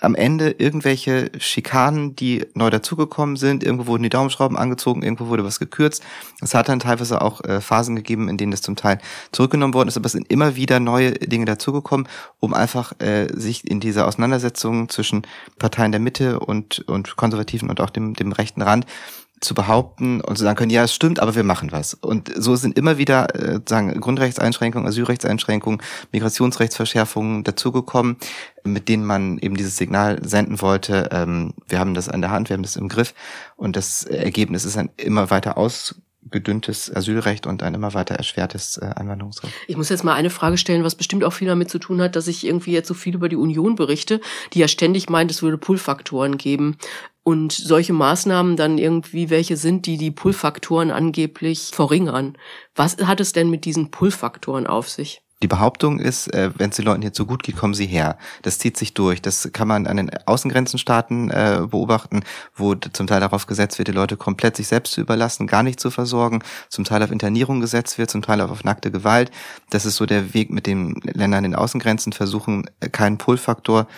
[0.00, 3.64] am Ende irgendwelche Schikanen, die neu dazugekommen sind.
[3.64, 6.02] Irgendwo wurden die Daumenschrauben angezogen, irgendwo wurde was gekürzt.
[6.42, 8.98] Es hat dann teilweise auch äh, Phasen gegeben, in denen das zum Teil
[9.32, 12.08] zurückgenommen worden ist, aber es sind immer wieder neue Dinge dazugekommen,
[12.40, 15.22] um einfach äh, sich in dieser Auseinandersetzung zwischen
[15.58, 18.86] Parteien der Mitte und, und Konservativen und auch dem, dem rechten Rand
[19.40, 21.94] zu behaupten und zu sagen können, ja, es stimmt, aber wir machen was.
[21.94, 28.16] Und so sind immer wieder äh, sagen Grundrechtseinschränkungen, Asylrechtseinschränkungen, Migrationsrechtsverschärfungen dazugekommen,
[28.64, 32.48] mit denen man eben dieses Signal senden wollte, ähm, wir haben das an der Hand,
[32.48, 33.14] wir haben das im Griff
[33.56, 35.94] und das Ergebnis ist ein immer weiter aus
[36.30, 39.52] gedünntes Asylrecht und ein immer weiter erschwertes äh, Einwanderungsrecht.
[39.66, 42.16] Ich muss jetzt mal eine Frage stellen, was bestimmt auch viel damit zu tun hat,
[42.16, 44.20] dass ich irgendwie jetzt so viel über die Union berichte,
[44.52, 46.76] die ja ständig meint, es würde Pull-Faktoren geben.
[47.22, 52.38] Und solche Maßnahmen dann irgendwie welche sind, die die Pull-Faktoren angeblich verringern.
[52.76, 55.25] Was hat es denn mit diesen Pull-Faktoren auf sich?
[55.42, 58.16] Die Behauptung ist, äh, wenn es den Leuten jetzt so gut geht, kommen sie her.
[58.40, 59.20] Das zieht sich durch.
[59.20, 62.22] Das kann man an den Außengrenzenstaaten äh, beobachten,
[62.54, 65.78] wo zum Teil darauf gesetzt wird, die Leute komplett sich selbst zu überlassen, gar nicht
[65.78, 69.30] zu versorgen, zum Teil auf Internierung gesetzt wird, zum Teil auf nackte Gewalt.
[69.68, 73.88] Das ist so der Weg, mit dem Länder an den Außengrenzen versuchen, keinen Pull-Faktor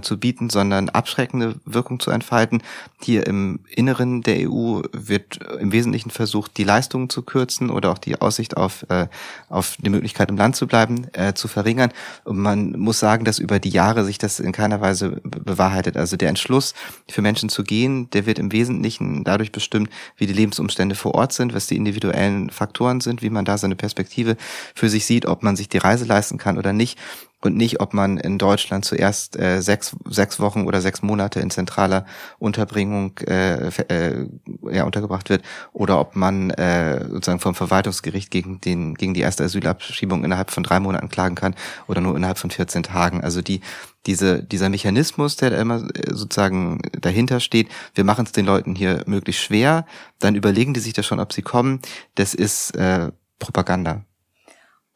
[0.00, 2.62] zu bieten, sondern abschreckende Wirkung zu entfalten.
[3.02, 7.98] Hier im Inneren der EU wird im Wesentlichen versucht, die Leistungen zu kürzen oder auch
[7.98, 9.08] die Aussicht auf, äh,
[9.50, 11.92] auf die Möglichkeit, im Land zu bleiben bleiben, äh, zu verringern.
[12.24, 15.96] Und man muss sagen, dass über die Jahre sich das in keiner Weise bewahrheitet.
[15.96, 16.74] Also der Entschluss,
[17.08, 21.32] für Menschen zu gehen, der wird im Wesentlichen dadurch bestimmt, wie die Lebensumstände vor Ort
[21.32, 24.36] sind, was die individuellen Faktoren sind, wie man da seine Perspektive
[24.74, 26.98] für sich sieht, ob man sich die Reise leisten kann oder nicht
[27.46, 31.50] und nicht, ob man in Deutschland zuerst äh, sechs, sechs Wochen oder sechs Monate in
[31.50, 32.04] zentraler
[32.38, 34.26] Unterbringung äh, äh,
[34.70, 39.44] ja, untergebracht wird oder ob man äh, sozusagen vom Verwaltungsgericht gegen, den, gegen die erste
[39.44, 41.54] Asylabschiebung innerhalb von drei Monaten klagen kann
[41.86, 43.22] oder nur innerhalb von 14 Tagen.
[43.22, 43.60] Also die,
[44.06, 48.74] diese, dieser Mechanismus, der da immer äh, sozusagen dahinter steht, wir machen es den Leuten
[48.74, 49.86] hier möglichst schwer,
[50.18, 51.80] dann überlegen die sich das schon, ob sie kommen,
[52.14, 54.04] das ist äh, Propaganda.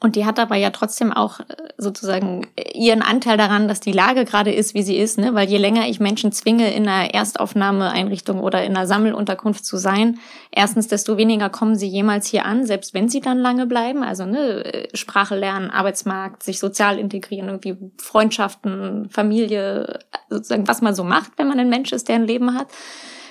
[0.02, 1.44] Und die hat aber ja trotzdem auch äh,
[1.76, 5.34] sozusagen ihren Anteil daran, dass die Lage gerade ist, wie sie ist, ne?
[5.34, 10.18] Weil je länger ich Menschen zwinge, in einer Erstaufnahmeeinrichtung oder in einer Sammelunterkunft zu sein,
[10.50, 14.02] erstens, desto weniger kommen sie jemals hier an, selbst wenn sie dann lange bleiben.
[14.02, 19.98] Also ne, Sprache lernen, Arbeitsmarkt, sich sozial integrieren, irgendwie Freundschaften, Familie,
[20.30, 22.68] sozusagen, was man so macht, wenn man ein Mensch ist, der ein Leben hat.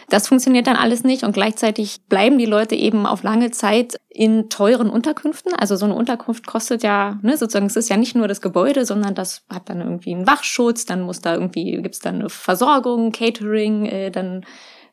[0.09, 4.49] Das funktioniert dann alles nicht und gleichzeitig bleiben die Leute eben auf lange Zeit in
[4.49, 5.53] teuren Unterkünften.
[5.53, 8.85] Also so eine Unterkunft kostet ja, ne, sozusagen, es ist ja nicht nur das Gebäude,
[8.85, 13.11] sondern das hat dann irgendwie einen Wachschutz, dann muss da irgendwie, gibt's dann eine Versorgung,
[13.11, 14.45] Catering, äh, dann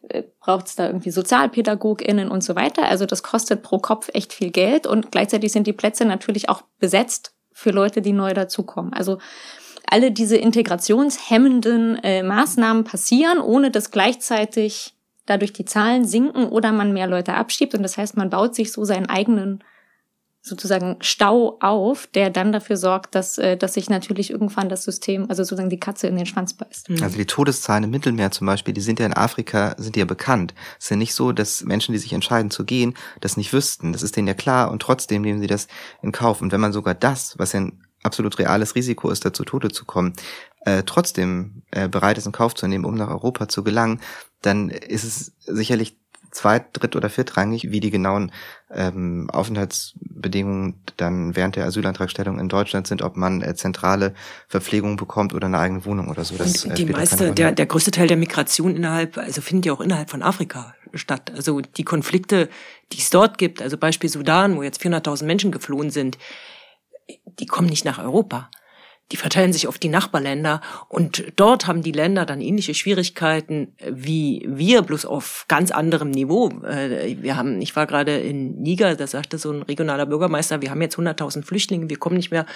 [0.09, 2.85] äh, braucht es da irgendwie SozialpädagogInnen und so weiter.
[2.85, 6.62] Also das kostet pro Kopf echt viel Geld und gleichzeitig sind die Plätze natürlich auch
[6.79, 8.92] besetzt für Leute, die neu dazukommen.
[8.92, 9.18] Also
[9.88, 14.95] alle diese integrationshemmenden äh, Maßnahmen passieren, ohne dass gleichzeitig
[15.26, 17.74] dadurch die Zahlen sinken oder man mehr Leute abschiebt.
[17.74, 19.62] Und das heißt, man baut sich so seinen eigenen
[20.46, 25.28] sozusagen Stau auf, der dann dafür sorgt, dass, äh, dass sich natürlich irgendwann das System,
[25.28, 26.88] also sozusagen die Katze in den Schwanz beißt.
[26.88, 27.02] Mhm.
[27.02, 30.54] Also die Todeszahlen im Mittelmeer zum Beispiel, die sind ja in Afrika, sind ja bekannt.
[30.78, 33.92] Es ist ja nicht so, dass Menschen, die sich entscheiden zu gehen, das nicht wüssten.
[33.92, 35.66] Das ist denen ja klar und trotzdem nehmen sie das
[36.00, 36.40] in Kauf.
[36.40, 39.70] Und wenn man sogar das, was ja ein absolut reales Risiko ist, da zu Tode
[39.70, 40.12] zu kommen,
[40.66, 44.00] äh, trotzdem äh, bereit ist, in Kauf zu nehmen, um nach Europa zu gelangen,
[44.42, 45.96] dann ist es sicherlich
[46.33, 48.33] zweit-, dritt- oder viertrangig, wie die genauen
[48.70, 54.12] ähm, Aufenthaltsbedingungen dann während der Asylantragstellung in Deutschland sind, ob man äh, zentrale
[54.48, 56.37] Verpflegung bekommt oder eine eigene Wohnung oder so.
[56.37, 59.72] Das, Und die äh, meiste, der, der größte Teil der Migration innerhalb, also findet ja
[59.72, 61.31] auch innerhalb von Afrika statt.
[61.35, 62.48] Also die Konflikte,
[62.92, 66.18] die es dort gibt, also Beispiel Sudan, wo jetzt 400.000 Menschen geflohen sind,
[67.38, 68.50] die kommen nicht nach Europa
[69.12, 74.45] die verteilen sich auf die Nachbarländer und dort haben die Länder dann ähnliche Schwierigkeiten wie
[74.49, 76.49] wir, bloß auf ganz anderem Niveau.
[76.64, 80.71] Äh, wir haben, ich war gerade in Niger, da sagte so ein regionaler Bürgermeister, wir
[80.71, 82.47] haben jetzt 100.000 Flüchtlinge, wir kommen nicht mehr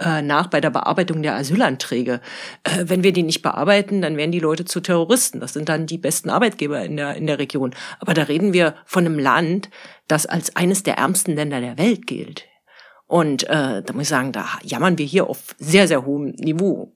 [0.00, 2.20] äh, nach bei der Bearbeitung der Asylanträge.
[2.64, 5.38] Äh, wenn wir die nicht bearbeiten, dann werden die Leute zu Terroristen.
[5.38, 7.74] Das sind dann die besten Arbeitgeber in der, in der Region.
[8.00, 9.70] Aber da reden wir von einem Land,
[10.08, 12.49] das als eines der ärmsten Länder der Welt gilt.
[13.10, 16.92] Und äh, da muss ich sagen, da jammern wir hier auf sehr, sehr hohem Niveau.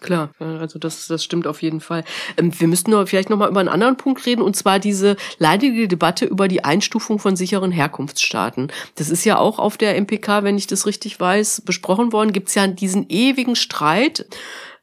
[0.00, 2.04] Klar, also das, das stimmt auf jeden Fall.
[2.38, 5.88] Ähm, wir müssten nur vielleicht nochmal über einen anderen Punkt reden, und zwar diese leidige
[5.88, 8.72] Debatte über die Einstufung von sicheren Herkunftsstaaten.
[8.94, 12.32] Das ist ja auch auf der MPK, wenn ich das richtig weiß, besprochen worden.
[12.32, 14.24] Gibt es ja diesen ewigen Streit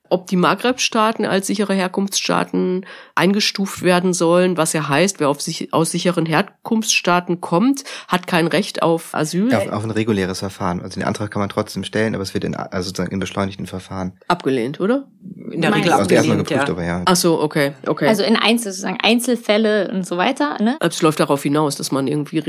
[0.10, 5.74] ob die Maghreb-Staaten als sichere Herkunftsstaaten eingestuft werden sollen, was ja heißt, wer auf sich,
[5.74, 9.54] aus sicheren Herkunftsstaaten kommt, hat kein Recht auf Asyl.
[9.54, 10.82] Auf, auf ein reguläres Verfahren.
[10.82, 13.66] Also den Antrag kann man trotzdem stellen, aber es wird in, also sozusagen in beschleunigten
[13.66, 14.14] Verfahren.
[14.28, 15.08] Abgelehnt, oder?
[15.52, 16.74] In der Regel also abgelehnt, geprüft, ja.
[16.74, 17.02] Aber ja.
[17.06, 18.08] Ach so, okay, okay.
[18.08, 20.78] Also in Einzel, sozusagen Einzelfälle und so weiter, ne?
[20.80, 22.42] Es läuft darauf hinaus, dass man irgendwie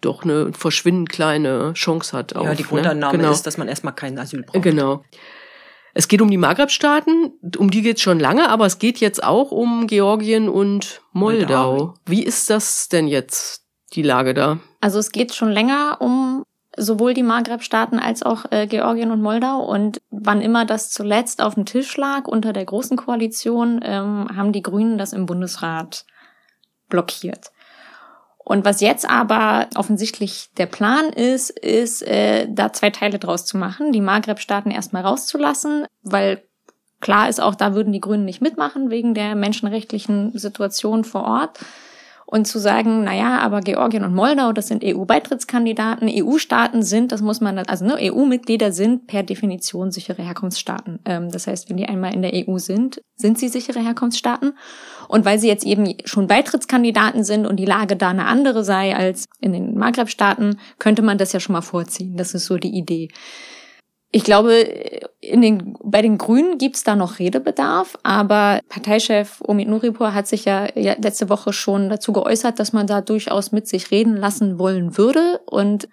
[0.00, 2.32] doch eine verschwindend kleine Chance hat.
[2.32, 3.18] Ja, auf, die Grundannahme ne?
[3.18, 3.32] genau.
[3.32, 4.62] ist, dass man erstmal keinen Asyl braucht.
[4.62, 5.02] Genau.
[5.94, 9.22] Es geht um die Maghreb-Staaten, um die geht es schon lange, aber es geht jetzt
[9.22, 11.72] auch um Georgien und Moldau.
[11.72, 11.94] Moldau.
[12.06, 14.58] Wie ist das denn jetzt, die Lage da?
[14.80, 16.44] Also es geht schon länger um
[16.76, 19.64] sowohl die Maghreb-Staaten als auch äh, Georgien und Moldau.
[19.64, 24.52] Und wann immer das zuletzt auf dem Tisch lag unter der großen Koalition, ähm, haben
[24.52, 26.04] die Grünen das im Bundesrat
[26.88, 27.50] blockiert.
[28.48, 33.58] Und was jetzt aber offensichtlich der Plan ist, ist, äh, da zwei Teile draus zu
[33.58, 36.42] machen, die Maghreb-Staaten erstmal rauszulassen, weil
[37.00, 41.58] klar ist auch, da würden die Grünen nicht mitmachen wegen der menschenrechtlichen Situation vor Ort
[42.30, 47.22] und zu sagen, na ja, aber Georgien und Moldau, das sind EU-Beitrittskandidaten, EU-Staaten sind, das
[47.22, 50.98] muss man, also ne, EU-Mitglieder sind per Definition sichere Herkunftsstaaten.
[51.06, 54.52] Ähm, das heißt, wenn die einmal in der EU sind, sind sie sichere Herkunftsstaaten.
[55.08, 58.94] Und weil sie jetzt eben schon Beitrittskandidaten sind und die Lage da eine andere sei
[58.94, 62.18] als in den Maghreb-Staaten, könnte man das ja schon mal vorziehen.
[62.18, 63.08] Das ist so die Idee.
[64.10, 64.52] Ich glaube,
[65.20, 70.46] in den, bei den Grünen gibt's da noch Redebedarf, aber Parteichef Omid Nuripur hat sich
[70.46, 74.96] ja letzte Woche schon dazu geäußert, dass man da durchaus mit sich reden lassen wollen
[74.96, 75.40] würde.
[75.44, 75.90] Und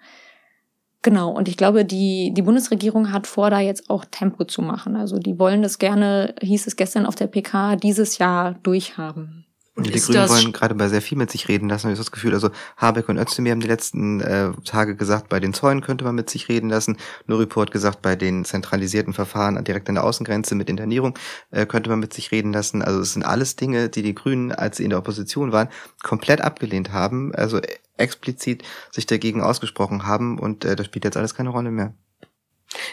[1.02, 4.96] genau, und ich glaube, die, die Bundesregierung hat vor, da jetzt auch Tempo zu machen.
[4.96, 9.45] Also die wollen das gerne, hieß es gestern auf der PK, dieses Jahr durchhaben.
[9.76, 12.10] Und die Grünen wollen gerade bei sehr viel mit sich reden lassen, habe ich das
[12.10, 12.32] Gefühl.
[12.32, 12.48] Also
[12.78, 16.30] Habeck und Özdemir haben die letzten äh, Tage gesagt, bei den Zäunen könnte man mit
[16.30, 16.96] sich reden lassen.
[17.26, 21.18] Nuripur hat gesagt, bei den zentralisierten Verfahren direkt an der Außengrenze mit Internierung
[21.50, 22.80] äh, könnte man mit sich reden lassen.
[22.80, 25.68] Also es sind alles Dinge, die die Grünen, als sie in der Opposition waren,
[26.02, 27.34] komplett abgelehnt haben.
[27.34, 27.60] Also
[27.98, 31.92] explizit sich dagegen ausgesprochen haben und äh, das spielt jetzt alles keine Rolle mehr.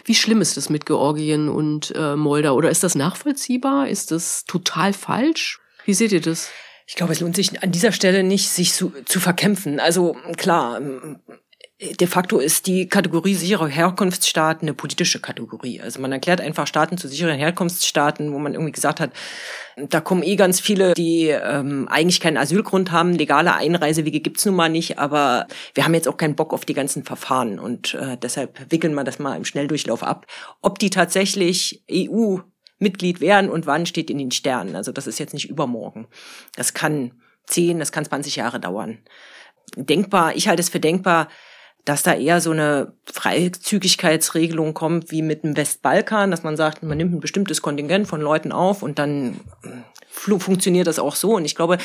[0.03, 2.55] Wie schlimm ist es mit Georgien und äh, Moldau?
[2.55, 3.87] Oder ist das nachvollziehbar?
[3.87, 5.59] Ist das total falsch?
[5.85, 6.49] Wie seht ihr das?
[6.87, 9.79] Ich glaube, es lohnt sich an dieser Stelle nicht, sich zu, zu verkämpfen.
[9.79, 10.79] Also klar,
[11.91, 15.81] de facto ist die Kategorie sichere Herkunftsstaaten eine politische Kategorie.
[15.81, 19.11] Also man erklärt einfach Staaten zu sicheren Herkunftsstaaten, wo man irgendwie gesagt hat,
[19.75, 23.13] da kommen eh ganz viele, die ähm, eigentlich keinen Asylgrund haben.
[23.13, 26.75] Legale Einreisewege gibt's nun mal nicht, aber wir haben jetzt auch keinen Bock auf die
[26.75, 30.27] ganzen Verfahren und äh, deshalb wickeln wir das mal im Schnelldurchlauf ab.
[30.61, 32.37] Ob die tatsächlich EU
[32.83, 34.75] Mitglied werden und wann steht in den Sternen.
[34.75, 36.07] Also das ist jetzt nicht übermorgen.
[36.55, 37.13] Das kann
[37.45, 38.99] zehn, das kann 20 Jahre dauern.
[39.75, 41.29] Denkbar, ich halte es für denkbar,
[41.85, 46.97] dass da eher so eine Freizügigkeitsregelung kommt wie mit dem Westbalkan, dass man sagt, man
[46.97, 49.41] nimmt ein bestimmtes Kontingent von Leuten auf und dann
[50.09, 51.35] funktioniert das auch so.
[51.35, 51.77] Und ich glaube,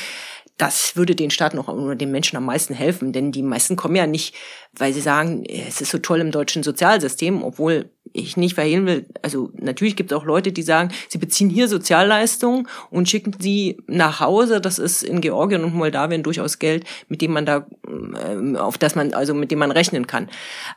[0.58, 3.94] das würde den Staaten auch oder den Menschen am meisten helfen, denn die meisten kommen
[3.94, 4.34] ja nicht,
[4.76, 9.06] weil sie sagen, es ist so toll im deutschen Sozialsystem, obwohl ich nicht verhehlen will,
[9.22, 13.78] also natürlich gibt es auch Leute, die sagen, sie beziehen hier Sozialleistungen und schicken sie
[13.86, 14.60] nach Hause.
[14.60, 18.94] Das ist in Georgien und Moldawien durchaus Geld, mit dem man da, ähm, auf das
[18.94, 20.28] man, also mit dem man rechnen kann.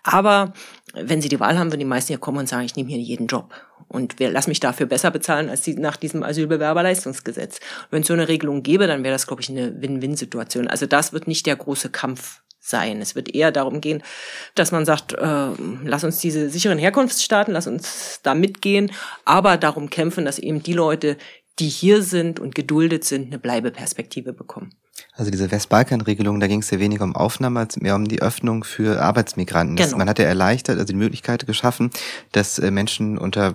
[0.04, 0.54] Aber
[0.94, 3.00] wenn sie die Wahl haben, würden die meisten hier kommen und sagen, ich nehme hier
[3.00, 3.54] jeden Job.
[3.92, 7.60] Und wir lassen mich dafür besser bezahlen als die, nach diesem Asylbewerberleistungsgesetz.
[7.90, 10.68] Wenn es so eine Regelung gäbe, dann wäre das, glaube ich, eine Win-Win-Situation.
[10.68, 13.02] Also das wird nicht der große Kampf sein.
[13.02, 14.02] Es wird eher darum gehen,
[14.56, 15.48] dass man sagt, äh,
[15.84, 18.92] lass uns diese sicheren Herkunftsstaaten, lass uns da mitgehen,
[19.26, 21.18] aber darum kämpfen, dass eben die Leute,
[21.60, 24.74] die hier sind und geduldet sind, eine Bleibeperspektive bekommen.
[25.16, 28.64] Also diese Westbalkan-Regelung, da ging es ja weniger um Aufnahme als mehr um die Öffnung
[28.64, 29.76] für Arbeitsmigranten.
[29.76, 29.98] Genau.
[29.98, 31.92] man hat ja erleichtert, also die Möglichkeit geschaffen,
[32.32, 33.54] dass äh, Menschen unter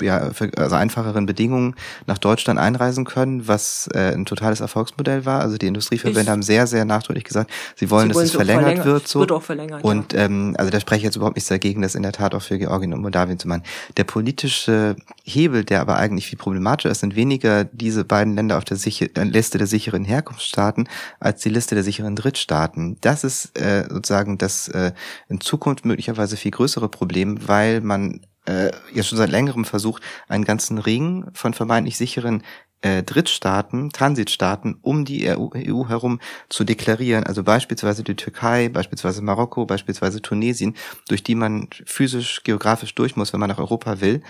[0.00, 1.74] ja, also einfacheren Bedingungen
[2.06, 5.40] nach Deutschland einreisen können, was äh, ein totales Erfolgsmodell war.
[5.40, 8.62] Also die Industrieverbände ich, haben sehr, sehr nachdrücklich gesagt, sie wollen, sie dass es verlängert,
[8.62, 9.08] verlängert, wird.
[9.08, 9.20] So.
[9.20, 9.84] Wird auch verlängert.
[9.84, 12.42] Und ähm, also da spreche ich jetzt überhaupt nichts dagegen, das in der Tat auch
[12.42, 13.62] für Georgien und Moldawien zu machen.
[13.96, 18.64] Der politische Hebel, der aber eigentlich viel problematischer ist, sind weniger diese beiden Länder auf
[18.64, 20.81] der Sicher Liste der sicheren Herkunftsstaaten,
[21.20, 22.98] als die Liste der sicheren Drittstaaten.
[23.00, 24.92] Das ist äh, sozusagen das äh,
[25.28, 30.44] in Zukunft möglicherweise viel größere Problem, weil man äh, jetzt schon seit längerem versucht, einen
[30.44, 32.42] ganzen Ring von vermeintlich sicheren
[32.82, 39.22] äh, Drittstaaten, Transitstaaten um die EU, EU herum zu deklarieren, also beispielsweise die Türkei, beispielsweise
[39.22, 40.76] Marokko, beispielsweise Tunesien,
[41.08, 44.22] durch die man physisch, geografisch durch muss, wenn man nach Europa will,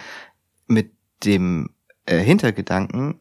[0.66, 0.92] mit
[1.24, 1.70] dem
[2.04, 3.20] äh, Hintergedanken,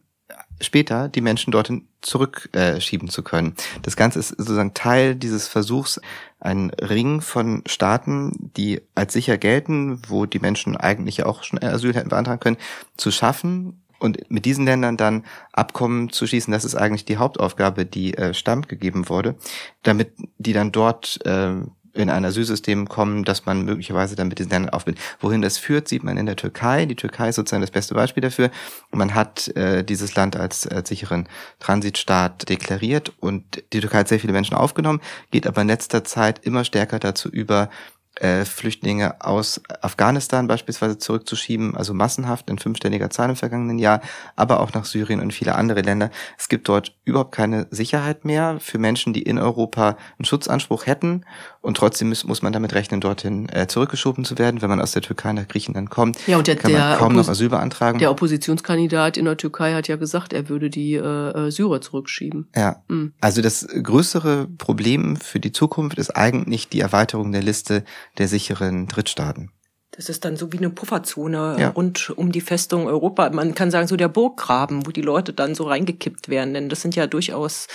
[0.62, 3.54] später die Menschen dorthin zurückschieben äh, zu können.
[3.82, 6.00] Das Ganze ist sozusagen Teil dieses Versuchs,
[6.40, 11.94] einen Ring von Staaten, die als sicher gelten, wo die Menschen eigentlich auch schon Asyl
[11.94, 12.56] hätten beantragen können,
[12.96, 16.52] zu schaffen und mit diesen Ländern dann Abkommen zu schließen.
[16.52, 19.36] Das ist eigentlich die Hauptaufgabe, die äh, Stamm gegeben wurde,
[19.82, 21.54] damit die dann dort äh,
[21.94, 25.02] in ein Asylsystem kommen, dass man möglicherweise dann mit diesen Ländern aufbildet.
[25.20, 26.86] Wohin das führt, sieht man in der Türkei.
[26.86, 28.50] Die Türkei ist sozusagen das beste Beispiel dafür.
[28.90, 31.28] Man hat äh, dieses Land als, als sicheren
[31.58, 36.44] Transitstaat deklariert und die Türkei hat sehr viele Menschen aufgenommen, geht aber in letzter Zeit
[36.44, 37.68] immer stärker dazu über,
[38.16, 44.02] äh, Flüchtlinge aus Afghanistan beispielsweise zurückzuschieben, also massenhaft in fünfstelliger Zahl im vergangenen Jahr,
[44.36, 46.10] aber auch nach Syrien und viele andere Länder.
[46.38, 51.24] Es gibt dort überhaupt keine Sicherheit mehr für Menschen, die in Europa einen Schutzanspruch hätten
[51.62, 54.60] und trotzdem muss, muss man damit rechnen, dorthin äh, zurückgeschoben zu werden.
[54.60, 57.12] Wenn man aus der Türkei nach Griechenland kommt, ja, und der, kann man der kaum
[57.14, 57.98] Oppos noch Asyl beantragen.
[57.98, 60.98] Der Oppositionskandidat in der Türkei hat ja gesagt, er würde die äh,
[61.46, 62.48] äh Syrer zurückschieben.
[62.54, 63.14] Ja, Mhm.
[63.20, 67.84] also das größere Problem für die Zukunft ist eigentlich die Erweiterung der Liste
[68.18, 69.50] der sicheren Drittstaaten.
[69.94, 71.68] Das ist dann so wie eine Pufferzone Ja.
[71.68, 73.28] rund um die Festung Europa.
[73.30, 76.54] Man kann sagen, so der Burggraben, wo die Leute dann so reingekippt werden.
[76.54, 77.68] Denn das sind ja durchaus, äh,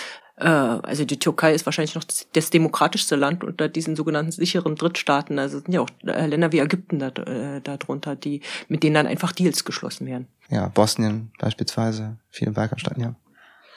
[0.44, 5.38] also die Türkei ist wahrscheinlich noch das, das demokratischste Land unter diesen sogenannten sicheren Drittstaaten.
[5.38, 8.94] Also es sind ja auch äh, Länder wie Ägypten da, äh, darunter, die, mit denen
[8.94, 10.28] dann einfach Deals geschlossen werden.
[10.50, 13.14] Ja, Bosnien beispielsweise, viele Balkanstaaten, ja.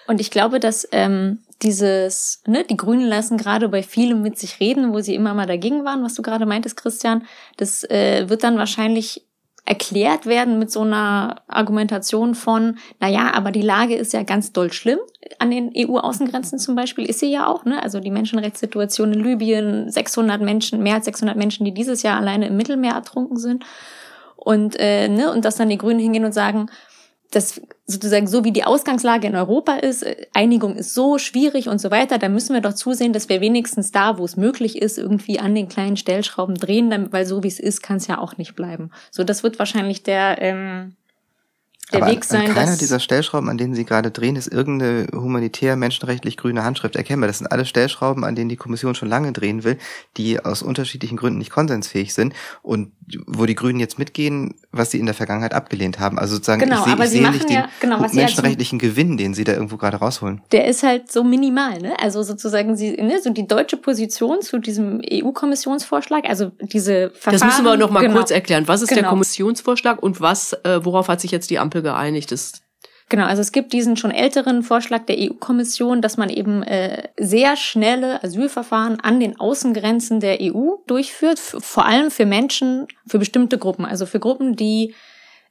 [0.08, 4.60] Und ich glaube, dass ähm, dieses, ne, die Grünen lassen gerade bei vielem mit sich
[4.60, 7.26] reden, wo sie immer mal dagegen waren, was du gerade meintest, Christian,
[7.58, 9.26] das äh, wird dann wahrscheinlich
[9.66, 14.52] erklärt werden mit so einer Argumentation von, na ja, aber die Lage ist ja ganz
[14.52, 15.00] doll schlimm
[15.40, 17.82] an den EU-Außengrenzen zum Beispiel, ist sie ja auch, ne?
[17.82, 22.48] Also die Menschenrechtssituation in Libyen, 600 Menschen, mehr als 600 Menschen, die dieses Jahr alleine
[22.48, 23.64] im Mittelmeer ertrunken sind.
[24.36, 26.68] Und, äh, ne, und dass dann die Grünen hingehen und sagen,
[27.32, 31.80] das sozusagen so wie die Ausgangslage in Europa ist, äh, Einigung ist so schwierig und
[31.80, 34.98] so weiter, da müssen wir doch zusehen, dass wir wenigstens da, wo es möglich ist,
[34.98, 38.38] irgendwie an den kleinen Stellschrauben drehen, weil so wie es ist, kann es ja auch
[38.38, 38.92] nicht bleiben.
[39.12, 40.96] So, das wird wahrscheinlich der, ähm,
[41.94, 44.36] der Aber Weg an, sein, an keiner dass dieser Stellschrauben, an denen Sie gerade drehen,
[44.36, 47.28] ist irgendeine humanitär, menschenrechtlich grüne Handschrift erkennbar.
[47.28, 49.78] Das sind alle Stellschrauben, an denen die Kommission schon lange drehen will,
[50.18, 52.92] die aus unterschiedlichen Gründen nicht konsensfähig sind und
[53.28, 56.18] wo die Grünen jetzt mitgehen, was sie in der Vergangenheit abgelehnt haben.
[56.18, 58.12] Also sozusagen, Genau, ich sehe, aber ich sie sehe machen nicht den ja- genau, was
[58.12, 60.42] sie ja menschenrechtlichen Gewinn, den Sie da irgendwo gerade rausholen.
[60.52, 61.94] der ist halt so minimal, ne?
[62.00, 65.02] Also sozusagen sie, ne, so die deutsche Position zu diesem
[65.46, 67.34] EU-Kommissionsvorschlag, also diese Verfahren.
[67.40, 68.16] Das müssen wir noch mal genau.
[68.18, 68.68] kurz erklären.
[68.68, 69.10] Was ist der Genau.
[69.10, 72.32] Kommissionsvorschlag und was, äh, worauf hat sich jetzt die Ampel geeinigt?
[72.32, 72.62] Das
[73.12, 77.58] Genau, also es gibt diesen schon älteren Vorschlag der EU-Kommission, dass man eben äh, sehr
[77.58, 83.84] schnelle Asylverfahren an den Außengrenzen der EU durchführt, vor allem für Menschen, für bestimmte Gruppen,
[83.84, 84.96] also für Gruppen, die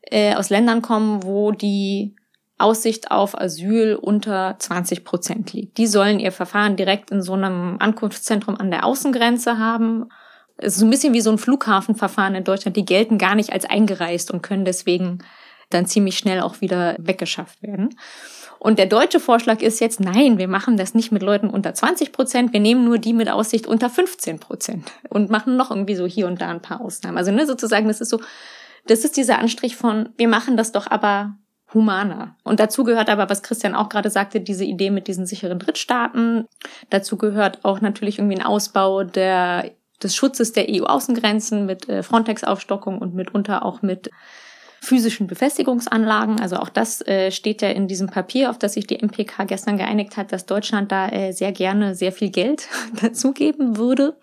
[0.01, 2.16] äh, aus Ländern kommen, wo die
[2.57, 5.76] Aussicht auf Asyl unter 20 Prozent liegt.
[5.76, 10.09] Die sollen ihr Verfahren direkt in so einem Ankunftszentrum an der Außengrenze haben.
[10.57, 12.78] Es ist so ein bisschen wie so ein Flughafenverfahren in Deutschland.
[12.78, 15.18] Die gelten gar nicht als eingereist und können deswegen
[15.71, 17.97] dann ziemlich schnell auch wieder weggeschafft werden.
[18.59, 22.12] Und der deutsche Vorschlag ist jetzt, nein, wir machen das nicht mit Leuten unter 20
[22.12, 26.07] Prozent, wir nehmen nur die mit Aussicht unter 15 Prozent und machen noch irgendwie so
[26.07, 27.16] hier und da ein paar Ausnahmen.
[27.16, 28.21] Also ne, sozusagen, das ist so,
[28.87, 31.37] das ist dieser Anstrich von, wir machen das doch aber
[31.73, 32.37] humaner.
[32.45, 36.47] Und dazu gehört aber, was Christian auch gerade sagte, diese Idee mit diesen sicheren Drittstaaten.
[36.91, 39.71] Dazu gehört auch natürlich irgendwie ein Ausbau der,
[40.03, 44.11] des Schutzes der EU-Außengrenzen mit äh, Frontex-Aufstockung und mitunter auch mit
[44.81, 46.41] physischen Befestigungsanlagen.
[46.41, 49.76] Also auch das äh, steht ja in diesem Papier, auf das sich die MPK gestern
[49.76, 52.68] geeinigt hat, dass Deutschland da äh, sehr gerne sehr viel Geld
[53.01, 54.16] dazugeben würde.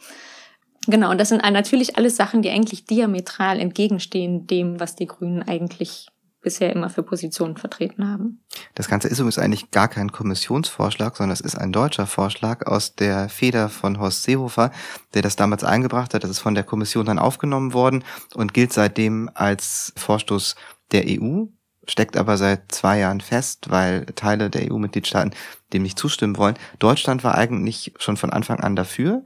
[0.87, 5.43] Genau, und das sind natürlich alles Sachen, die eigentlich diametral entgegenstehen dem, was die Grünen
[5.43, 6.07] eigentlich
[6.47, 8.39] bisher immer für Positionen vertreten haben.
[8.73, 12.95] Das Ganze ist übrigens eigentlich gar kein Kommissionsvorschlag, sondern es ist ein deutscher Vorschlag aus
[12.95, 14.71] der Feder von Horst Seehofer,
[15.13, 16.23] der das damals eingebracht hat.
[16.23, 20.55] Das ist von der Kommission dann aufgenommen worden und gilt seitdem als Vorstoß
[20.93, 21.47] der EU,
[21.85, 25.35] steckt aber seit zwei Jahren fest, weil Teile der EU-Mitgliedstaaten
[25.73, 26.55] dem nicht zustimmen wollen.
[26.79, 29.25] Deutschland war eigentlich schon von Anfang an dafür.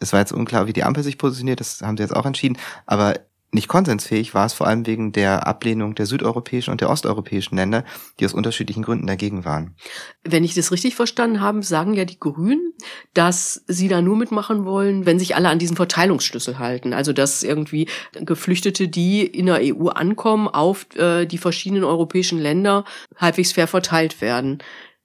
[0.00, 2.58] Es war jetzt unklar, wie die Ampel sich positioniert, das haben sie jetzt auch entschieden,
[2.84, 3.14] aber
[3.56, 7.84] nicht konsensfähig war es vor allem wegen der Ablehnung der südeuropäischen und der osteuropäischen Länder,
[8.20, 9.74] die aus unterschiedlichen Gründen dagegen waren.
[10.22, 12.74] Wenn ich das richtig verstanden habe, sagen ja die Grünen,
[13.14, 16.92] dass sie da nur mitmachen wollen, wenn sich alle an diesen Verteilungsschlüssel halten.
[16.92, 22.84] Also dass irgendwie Geflüchtete, die in der EU ankommen, auf äh, die verschiedenen europäischen Länder
[23.16, 24.62] halbwegs fair verteilt werden.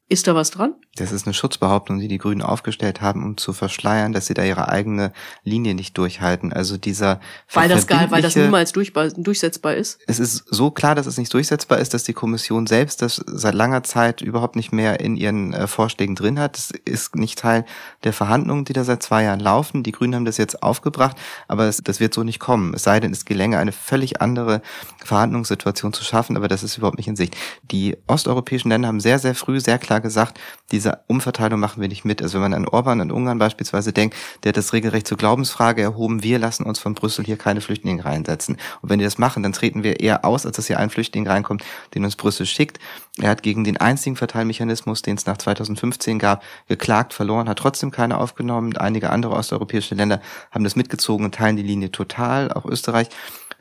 [0.10, 0.76] Ist da was dran?
[0.98, 4.44] Das ist eine Schutzbehauptung, die die Grünen aufgestellt haben, um zu verschleiern, dass sie da
[4.44, 5.14] ihre eigene
[5.46, 6.52] Linie nicht durchhalten.
[6.52, 7.22] Also dieser
[7.54, 10.00] Weil das, gar, weil das niemals durchsetzbar ist?
[10.06, 13.56] es ist so klar, dass es nicht durchsetzbar ist, dass die Kommission selbst das seit
[13.56, 16.58] langer Zeit überhaupt nicht mehr in ihren äh, Vorschlägen drin hat.
[16.58, 17.66] Das ist nicht Teil
[18.04, 19.84] der Verhandlungen, die da seit zwei Jahren laufen.
[19.84, 21.16] Die Grünen haben das jetzt aufgebracht,
[21.48, 22.74] aber es, das wird so nicht kommen.
[22.74, 24.62] Es sei denn, es gelänge eine völlig andere
[25.06, 27.38] Verhandlungssituation zu schaffen, aber das ist überhaupt nicht in Sicht.
[27.64, 30.38] Die osteuropäischen Länder haben sehr, sehr früh sehr klar gesagt,
[30.74, 32.22] diese Umverteilung machen wir nicht mit.
[32.22, 35.82] Also wenn man an Orban in Ungarn beispielsweise denkt, der hat das regelrecht zur Glaubensfrage
[35.82, 38.58] erhoben, wir lassen uns von Brüssel hier keine Flüchtlinge reinsetzen.
[38.82, 41.28] Und wenn die das machen, dann treten wir eher aus, als dass hier ein Flüchtling
[41.28, 41.64] reinkommt,
[41.96, 42.80] den uns Brüssel schickt.
[43.18, 47.92] Er hat gegen den einzigen Verteilmechanismus, den es nach 2015 gab, geklagt, verloren, hat trotzdem
[47.92, 48.78] keine aufgenommen.
[48.78, 50.22] Einige andere osteuropäische Länder
[50.52, 52.52] haben das mitgezogen und teilen die Linie total.
[52.52, 53.10] Auch Österreich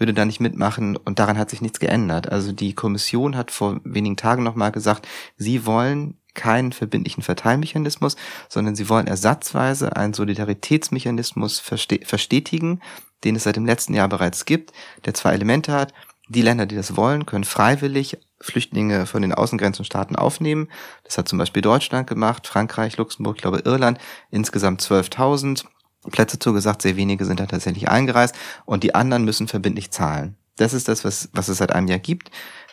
[0.01, 2.33] würde da nicht mitmachen und daran hat sich nichts geändert.
[2.33, 5.07] Also die Kommission hat vor wenigen Tagen nochmal gesagt,
[5.37, 8.17] sie wollen keinen verbindlichen Verteilmechanismus,
[8.49, 12.81] sondern sie wollen ersatzweise einen Solidaritätsmechanismus verstetigen,
[13.25, 14.73] den es seit dem letzten Jahr bereits gibt,
[15.05, 15.93] der zwei Elemente hat.
[16.29, 20.69] Die Länder, die das wollen, können freiwillig Flüchtlinge von den Außengrenzenstaaten aufnehmen.
[21.05, 23.99] Das hat zum Beispiel Deutschland gemacht, Frankreich, Luxemburg, ich glaube Irland,
[24.31, 25.65] insgesamt 12.000.
[26.11, 30.37] Plätze zugesagt, sehr wenige sind da tatsächlich eingereist und die anderen müssen verbindlich zahlen.
[30.57, 32.31] Das ist das, was, was es seit einem Jahr gibt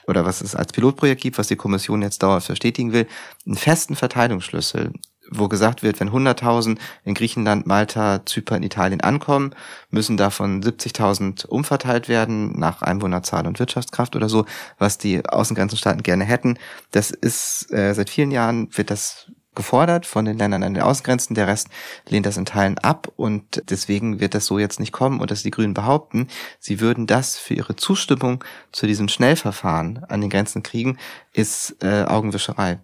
[0.07, 3.07] oder was es als Pilotprojekt gibt, was die Kommission jetzt dauerhaft verstetigen will,
[3.45, 4.93] einen festen Verteilungsschlüssel,
[5.29, 9.53] wo gesagt wird, wenn 100.000 in Griechenland, Malta, Zypern, Italien ankommen,
[9.89, 14.45] müssen davon 70.000 umverteilt werden nach Einwohnerzahl und Wirtschaftskraft oder so,
[14.77, 16.57] was die Außengrenzenstaaten gerne hätten.
[16.91, 21.35] Das ist äh, seit vielen Jahren wird das gefordert von den Ländern an den Außengrenzen.
[21.35, 21.67] Der Rest
[22.07, 25.43] lehnt das in Teilen ab und deswegen wird das so jetzt nicht kommen und dass
[25.43, 26.29] die Grünen behaupten,
[26.59, 30.97] sie würden das für ihre Zustimmung zu diesem Schnellverfahren an den Grenzen kriegen,
[31.33, 32.79] ist äh, Augenwischerei.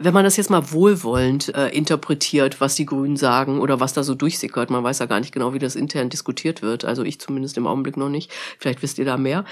[0.00, 4.04] Wenn man das jetzt mal wohlwollend äh, interpretiert, was die Grünen sagen oder was da
[4.04, 7.20] so durchsickert, man weiß ja gar nicht genau, wie das intern diskutiert wird, also ich
[7.20, 9.44] zumindest im Augenblick noch nicht, vielleicht wisst ihr da mehr,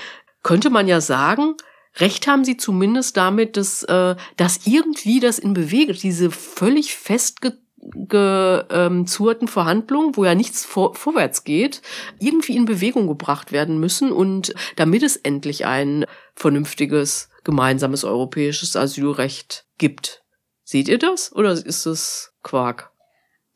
[0.45, 1.57] könnte man ja sagen,
[1.99, 8.69] Recht haben sie zumindest damit, dass, äh, dass irgendwie das in Bewegung, diese völlig festgezurrten
[8.71, 11.83] ähm, Verhandlungen, wo ja nichts vor, vorwärts geht,
[12.19, 19.67] irgendwie in Bewegung gebracht werden müssen und damit es endlich ein vernünftiges gemeinsames europäisches Asylrecht
[19.79, 20.23] gibt.
[20.65, 22.91] Seht ihr das oder ist es Quark?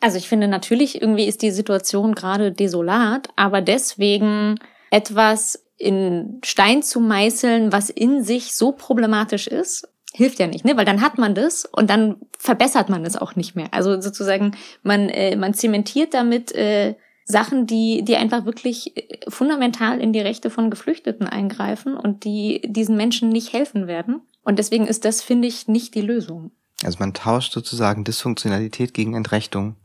[0.01, 4.59] Also ich finde natürlich irgendwie ist die Situation gerade desolat, aber deswegen
[4.91, 10.77] etwas in Stein zu meißeln, was in sich so problematisch ist, hilft ja nicht, ne?
[10.77, 13.69] Weil dann hat man das und dann verbessert man es auch nicht mehr.
[13.73, 20.01] Also sozusagen, man, äh, man zementiert damit äh, Sachen, die, die einfach wirklich äh, fundamental
[20.01, 24.21] in die Rechte von Geflüchteten eingreifen und die diesen Menschen nicht helfen werden.
[24.43, 26.51] Und deswegen ist das, finde ich, nicht die Lösung.
[26.83, 29.77] Also man tauscht sozusagen Dysfunktionalität gegen Entrechtung.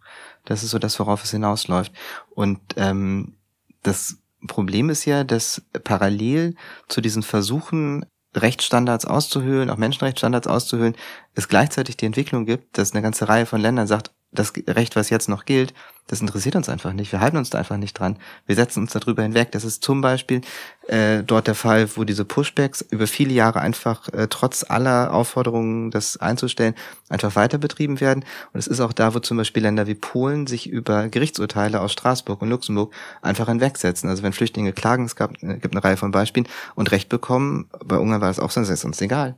[0.43, 1.91] Das ist so das, worauf es hinausläuft.
[2.31, 3.35] Und ähm,
[3.83, 4.17] das
[4.47, 6.55] Problem ist ja, dass parallel
[6.87, 10.95] zu diesen Versuchen, Rechtsstandards auszuhöhlen, auch Menschenrechtsstandards auszuhöhlen,
[11.35, 15.09] es gleichzeitig die Entwicklung gibt, dass eine ganze Reihe von Ländern sagt, das Recht, was
[15.09, 15.73] jetzt noch gilt,
[16.07, 17.11] das interessiert uns einfach nicht.
[17.11, 18.17] Wir halten uns da einfach nicht dran.
[18.45, 19.51] Wir setzen uns darüber hinweg.
[19.51, 20.41] Das ist zum Beispiel
[20.87, 25.89] äh, dort der Fall, wo diese Pushbacks über viele Jahre einfach äh, trotz aller Aufforderungen,
[25.89, 26.75] das einzustellen,
[27.09, 28.23] einfach weiter betrieben werden.
[28.53, 31.93] Und es ist auch da, wo zum Beispiel Länder wie Polen sich über Gerichtsurteile aus
[31.93, 34.07] Straßburg und Luxemburg einfach hinwegsetzen.
[34.07, 37.67] Also wenn Flüchtlinge klagen, es gab, äh, gibt eine Reihe von Beispielen und Recht bekommen,
[37.83, 39.35] bei Ungarn war es auch so, das ist uns egal.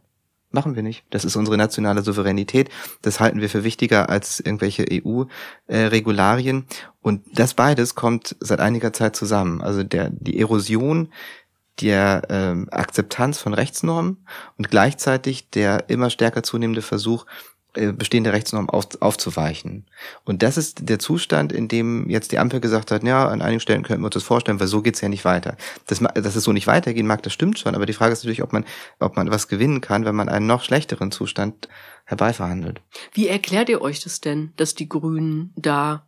[0.52, 1.04] Machen wir nicht.
[1.10, 2.70] Das ist unsere nationale Souveränität.
[3.02, 6.66] Das halten wir für wichtiger als irgendwelche EU-Regularien.
[7.02, 9.62] Und das beides kommt seit einiger Zeit zusammen.
[9.62, 11.10] Also der, die Erosion
[11.82, 14.26] der ähm, Akzeptanz von Rechtsnormen
[14.58, 17.26] und gleichzeitig der immer stärker zunehmende Versuch,
[17.74, 19.86] bestehende Rechtsnormen auf, aufzuweichen.
[20.24, 23.59] Und das ist der Zustand, in dem jetzt die Ampel gesagt hat, ja, an einigen
[23.59, 25.57] Stellen könnten wir uns das vorstellen, weil so geht's ja nicht weiter.
[25.86, 28.41] Das, dass es so nicht weitergehen mag, das stimmt schon, aber die Frage ist natürlich,
[28.41, 28.65] ob man,
[28.99, 31.68] ob man was gewinnen kann, wenn man einen noch schlechteren Zustand
[32.05, 32.82] herbeiverhandelt.
[33.13, 36.07] Wie erklärt ihr euch das denn, dass die Grünen da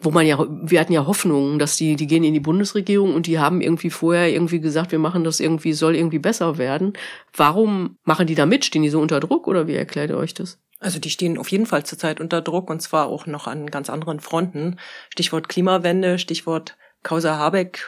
[0.00, 3.26] wo man ja, wir hatten ja Hoffnungen, dass die, die gehen in die Bundesregierung und
[3.26, 6.94] die haben irgendwie vorher irgendwie gesagt, wir machen das irgendwie, soll irgendwie besser werden.
[7.36, 8.64] Warum machen die da mit?
[8.64, 10.58] Stehen die so unter Druck oder wie erklärt ihr euch das?
[10.82, 13.88] Also die stehen auf jeden Fall zurzeit unter Druck und zwar auch noch an ganz
[13.88, 14.78] anderen Fronten.
[15.10, 17.86] Stichwort Klimawende, Stichwort Causa Habeck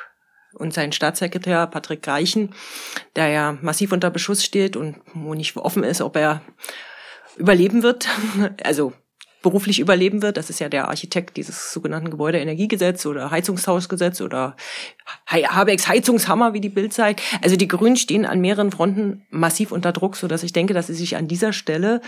[0.55, 2.55] und sein Staatssekretär Patrick Greichen,
[3.17, 6.43] der ja massiv unter Beschuss steht und wo nicht offen ist, ob er
[7.37, 8.09] überleben wird.
[8.63, 8.93] Also
[9.43, 10.39] beruflich überleben wird.
[10.39, 14.57] Das ist ja der Architekt dieses sogenannten Gebäudeenergiegesetz oder Heizungshausgesetz oder
[15.27, 17.21] Habecks Heizungshammer, wie die Bild zeigt.
[17.43, 20.87] Also die Grünen stehen an mehreren Fronten massiv unter Druck, so dass ich denke, dass
[20.87, 22.01] sie sich an dieser Stelle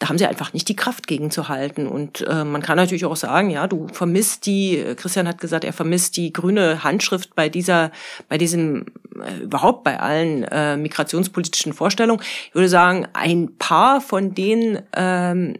[0.00, 1.86] da haben sie einfach nicht die Kraft gegenzuhalten.
[1.86, 5.74] Und äh, man kann natürlich auch sagen, ja, du vermisst die, Christian hat gesagt, er
[5.74, 7.92] vermisst die grüne Handschrift bei dieser,
[8.28, 12.22] bei diesem äh, überhaupt bei allen äh, migrationspolitischen Vorstellungen.
[12.48, 15.56] Ich würde sagen, ein paar von den ähm,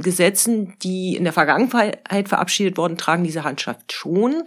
[0.00, 4.44] Gesetzen, die in der Vergangenheit verabschiedet wurden, tragen diese Handschrift schon.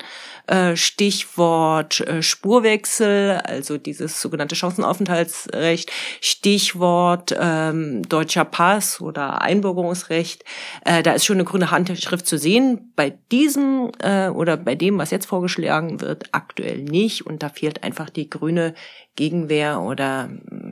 [0.48, 10.44] Äh, Stichwort äh, Spurwechsel, also dieses sogenannte Chancenaufenthaltsrecht, Stichwort ähm, deutscher Pass oder Einbürgerungsrecht.
[10.86, 12.92] Äh, da ist schon eine grüne Handschrift zu sehen.
[12.96, 17.26] Bei diesem äh, oder bei dem, was jetzt vorgeschlagen wird, aktuell nicht.
[17.26, 18.74] Und da fehlt einfach die grüne
[19.16, 20.30] Gegenwehr oder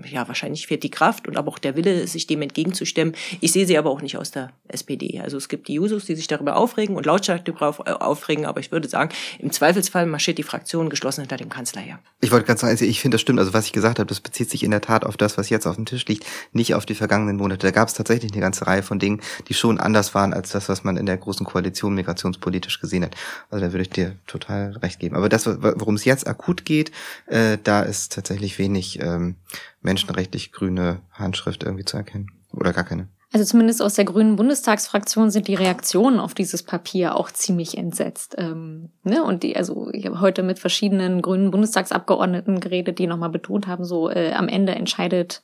[0.09, 3.13] ja, wahrscheinlich fehlt die Kraft und aber auch der Wille, sich dem entgegenzustemmen.
[3.41, 5.19] Ich sehe sie aber auch nicht aus der SPD.
[5.19, 8.61] Also es gibt die Jusos, die sich darüber aufregen und lautstark darüber äh, aufregen, aber
[8.61, 11.99] ich würde sagen, im Zweifelsfall marschiert die Fraktion geschlossen hinter dem Kanzler her.
[12.21, 13.39] Ich wollte ganz sagen, also ich finde das stimmt.
[13.39, 15.67] Also was ich gesagt habe, das bezieht sich in der Tat auf das, was jetzt
[15.67, 17.67] auf dem Tisch liegt, nicht auf die vergangenen Monate.
[17.67, 20.69] Da gab es tatsächlich eine ganze Reihe von Dingen, die schon anders waren als das,
[20.69, 23.15] was man in der großen Koalition migrationspolitisch gesehen hat.
[23.49, 25.15] Also da würde ich dir total recht geben.
[25.15, 26.91] Aber das, worum es jetzt akut geht,
[27.27, 29.35] äh, da ist tatsächlich wenig ähm,
[29.81, 32.31] menschenrechtlich grüne Handschrift irgendwie zu erkennen.
[32.51, 33.07] Oder gar keine.
[33.31, 38.35] Also zumindest aus der Grünen Bundestagsfraktion sind die Reaktionen auf dieses Papier auch ziemlich entsetzt.
[38.39, 39.23] Ähm, ne?
[39.23, 43.85] Und die, also ich habe heute mit verschiedenen Grünen Bundestagsabgeordneten geredet, die nochmal betont haben,
[43.85, 45.43] so äh, am Ende entscheidet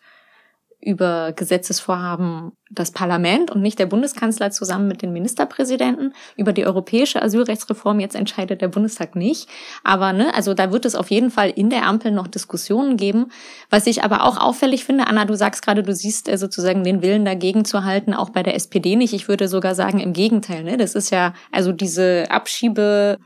[0.86, 6.14] über Gesetzesvorhaben das Parlament und nicht der Bundeskanzler zusammen mit den Ministerpräsidenten.
[6.38, 9.50] Über die europäische Asylrechtsreform jetzt entscheidet der Bundestag nicht.
[9.84, 13.32] Aber ne, also da wird es auf jeden Fall in der Ampel noch Diskussionen geben.
[13.72, 17.02] Was ich aber auch auffällig finde, Anna, du sagst gerade, du siehst äh, sozusagen den
[17.02, 19.14] Willen dagegen zu halten, auch bei der SPD nicht.
[19.14, 20.64] Ich würde sogar sagen, im Gegenteil.
[20.64, 20.78] Ne?
[20.78, 23.18] Das ist ja also diese Abschiebe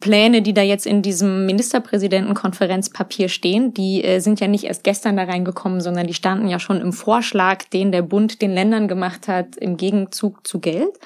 [0.00, 5.16] Pläne, die da jetzt in diesem Ministerpräsidentenkonferenzpapier stehen, die äh, sind ja nicht erst gestern
[5.16, 9.26] da reingekommen, sondern die standen ja schon im Vorschlag, den der Bund den Ländern gemacht
[9.26, 10.98] hat, im Gegenzug zu Geld.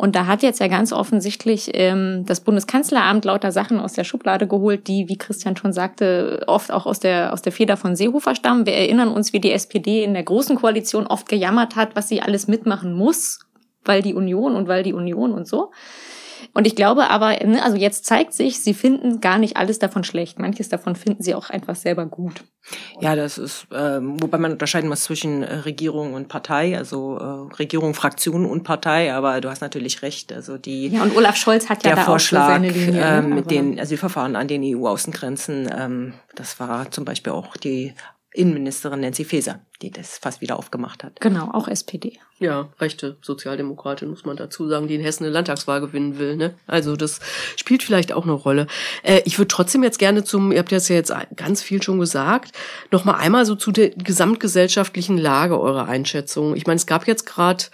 [0.00, 4.46] Und da hat jetzt ja ganz offensichtlich ähm, das Bundeskanzleramt lauter Sachen aus der Schublade
[4.46, 8.34] geholt, die, wie Christian schon sagte, oft auch aus der, aus der Feder von Seehofer
[8.34, 8.64] stammen.
[8.64, 12.22] Wir erinnern uns, wie die SPD in der Großen Koalition oft gejammert hat, was sie
[12.22, 13.40] alles mitmachen muss,
[13.84, 15.70] weil die Union und weil die Union und so.
[16.52, 20.04] Und ich glaube aber, ne, also jetzt zeigt sich, sie finden gar nicht alles davon
[20.04, 20.38] schlecht.
[20.38, 22.44] Manches davon finden sie auch einfach selber gut.
[23.00, 27.54] Ja, das ist, äh, wobei man unterscheiden muss zwischen äh, Regierung und Partei, also äh,
[27.56, 30.32] Regierung, Fraktion und Partei, aber du hast natürlich recht.
[30.32, 33.00] Also die Ja, und Olaf Scholz hat ja der da Vorschlag, auch seine Linie.
[33.00, 37.94] äh, mit den Asylverfahren an den EU-Außengrenzen, ähm, das war zum Beispiel auch die
[38.32, 41.20] Innenministerin Nancy Faeser, die das fast wieder aufgemacht hat.
[41.20, 42.18] Genau, auch SPD.
[42.38, 46.36] Ja, rechte Sozialdemokratin muss man dazu sagen, die in Hessen eine Landtagswahl gewinnen will.
[46.36, 46.54] Ne?
[46.68, 47.18] Also das
[47.56, 48.68] spielt vielleicht auch eine Rolle.
[49.02, 51.98] Äh, ich würde trotzdem jetzt gerne zum, ihr habt das ja jetzt ganz viel schon
[51.98, 52.52] gesagt,
[52.92, 56.54] noch mal einmal so zu der gesamtgesellschaftlichen Lage eure Einschätzung.
[56.54, 57.64] Ich meine, es gab jetzt gerade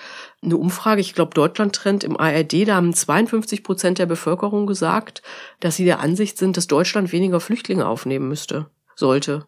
[0.42, 5.22] eine Umfrage, ich glaube Deutschland Trend im ARD, da haben 52 Prozent der Bevölkerung gesagt,
[5.60, 9.46] dass sie der Ansicht sind, dass Deutschland weniger Flüchtlinge aufnehmen müsste, sollte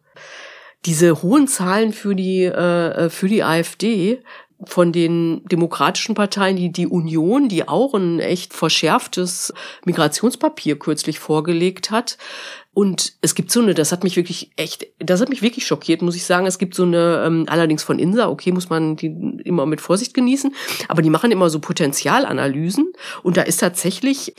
[0.86, 4.22] diese hohen Zahlen für die äh, für die AfD
[4.64, 9.52] von den demokratischen Parteien, die die Union, die auch ein echt verschärftes
[9.84, 12.18] Migrationspapier kürzlich vorgelegt hat.
[12.74, 16.02] Und es gibt so eine, das hat mich wirklich echt, das hat mich wirklich schockiert,
[16.02, 16.46] muss ich sagen.
[16.46, 19.06] Es gibt so eine, ähm, allerdings von INSA, okay, muss man die
[19.44, 20.54] immer mit Vorsicht genießen,
[20.88, 24.34] aber die machen immer so Potenzialanalysen und da ist tatsächlich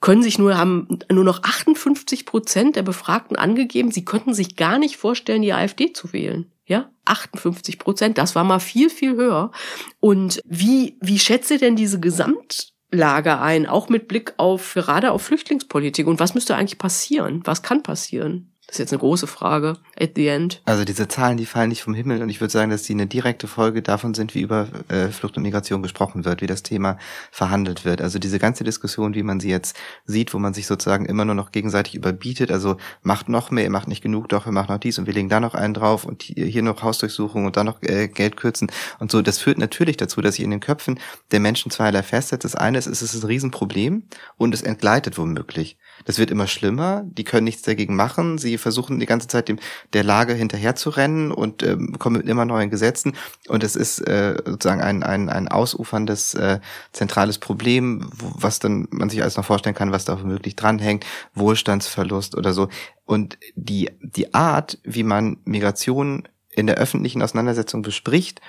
[0.00, 4.78] können sich nur, haben nur noch 58 Prozent der Befragten angegeben, sie könnten sich gar
[4.78, 6.50] nicht vorstellen, die AfD zu wählen.
[6.64, 9.50] Ja, 58 Prozent, das war mal viel, viel höher.
[9.98, 15.22] Und wie, wie schätzt ihr denn diese Gesamtlage ein, auch mit Blick auf, gerade auf
[15.22, 16.06] Flüchtlingspolitik?
[16.06, 17.42] Und was müsste eigentlich passieren?
[17.44, 18.49] Was kann passieren?
[18.70, 20.62] Das ist jetzt eine große Frage at the end.
[20.64, 23.08] Also diese Zahlen, die fallen nicht vom Himmel und ich würde sagen, dass die eine
[23.08, 26.96] direkte Folge davon sind, wie über äh, Flucht und Migration gesprochen wird, wie das Thema
[27.32, 28.00] verhandelt wird.
[28.00, 31.34] Also diese ganze Diskussion, wie man sie jetzt sieht, wo man sich sozusagen immer nur
[31.34, 35.00] noch gegenseitig überbietet, also macht noch mehr, macht nicht genug, doch wir machen noch dies
[35.00, 37.82] und wir legen da noch einen drauf und hier hier noch Hausdurchsuchung und da noch
[37.82, 39.20] äh, Geld kürzen und so.
[39.20, 41.00] Das führt natürlich dazu, dass sich in den Köpfen
[41.32, 42.44] der Menschen zweierlei festsetzt.
[42.44, 44.04] Das eine ist, es ist ein Riesenproblem
[44.36, 45.76] und es entgleitet womöglich.
[46.04, 49.58] Das wird immer schlimmer, die können nichts dagegen machen, sie versuchen die ganze Zeit dem
[49.92, 53.14] der Lage hinterher zu rennen und ähm, kommen mit immer neuen Gesetzen.
[53.48, 56.60] Und es ist äh, sozusagen ein, ein, ein ausuferndes äh,
[56.92, 62.36] zentrales Problem, was dann man sich alles noch vorstellen kann, was da womöglich dranhängt, Wohlstandsverlust
[62.36, 62.68] oder so.
[63.04, 68.40] Und die, die Art, wie man Migration in der öffentlichen Auseinandersetzung bespricht,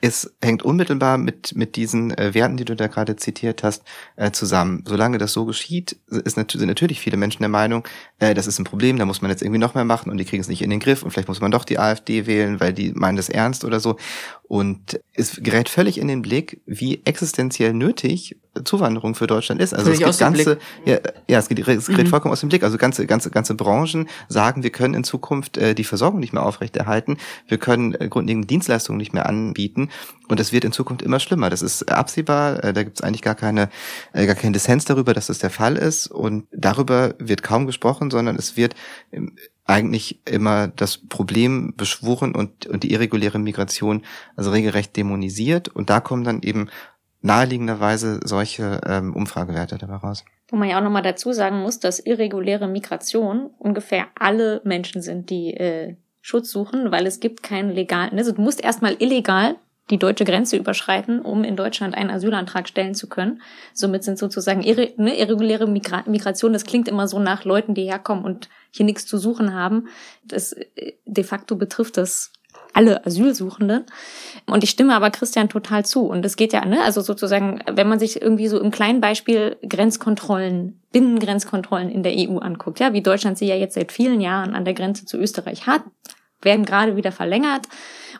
[0.00, 3.82] es hängt unmittelbar mit, mit diesen äh, Werten, die du da gerade zitiert hast,
[4.16, 4.84] äh, zusammen.
[4.86, 7.86] Solange das so geschieht, ist nat sind natürlich viele Menschen der Meinung,
[8.18, 10.24] äh, das ist ein Problem, da muss man jetzt irgendwie noch mehr machen und die
[10.24, 12.72] kriegen es nicht in den Griff und vielleicht muss man doch die AfD wählen, weil
[12.72, 13.96] die meinen das ernst oder so.
[14.50, 19.72] Und es gerät völlig in den Blick, wie existenziell nötig Zuwanderung für Deutschland ist.
[19.72, 20.98] Also es gibt ganze, ja,
[21.28, 22.10] ja, es geht, es gerät mhm.
[22.10, 22.64] vollkommen aus dem Blick.
[22.64, 26.44] Also ganze, ganze, ganze Branchen sagen, wir können in Zukunft äh, die Versorgung nicht mehr
[26.44, 29.88] aufrechterhalten, wir können äh, grundlegende Dienstleistungen nicht mehr anbieten
[30.26, 31.48] und es wird in Zukunft immer schlimmer.
[31.48, 32.64] Das ist absehbar.
[32.64, 33.68] Äh, da gibt es eigentlich gar keine,
[34.14, 38.10] äh, gar keinen Dissens darüber, dass das der Fall ist und darüber wird kaum gesprochen,
[38.10, 38.74] sondern es wird
[39.70, 44.02] eigentlich immer das Problem beschworen und, und die irreguläre Migration
[44.36, 45.68] also regelrecht dämonisiert.
[45.68, 46.68] Und da kommen dann eben
[47.22, 50.24] naheliegenderweise solche ähm, Umfragewerte dabei raus.
[50.48, 55.30] Wo man ja auch nochmal dazu sagen muss, dass irreguläre Migration ungefähr alle Menschen sind,
[55.30, 59.56] die äh, Schutz suchen, weil es gibt keinen legalen, also du musst erstmal illegal
[59.90, 63.42] die deutsche Grenze überschreiten, um in Deutschland einen Asylantrag stellen zu können.
[63.74, 67.84] Somit sind sozusagen irre, ne, irreguläre Migra Migration, das klingt immer so nach Leuten, die
[67.84, 69.88] herkommen und hier nichts zu suchen haben.
[70.24, 72.32] Das äh, de facto betrifft das
[72.72, 73.84] alle Asylsuchenden.
[74.46, 76.06] Und ich stimme aber Christian total zu.
[76.06, 79.56] Und es geht ja, ne, also sozusagen, wenn man sich irgendwie so im kleinen Beispiel
[79.68, 84.54] Grenzkontrollen, Binnengrenzkontrollen in der EU anguckt, ja, wie Deutschland sie ja jetzt seit vielen Jahren
[84.54, 85.82] an der Grenze zu Österreich hat,
[86.42, 87.66] werden gerade wieder verlängert.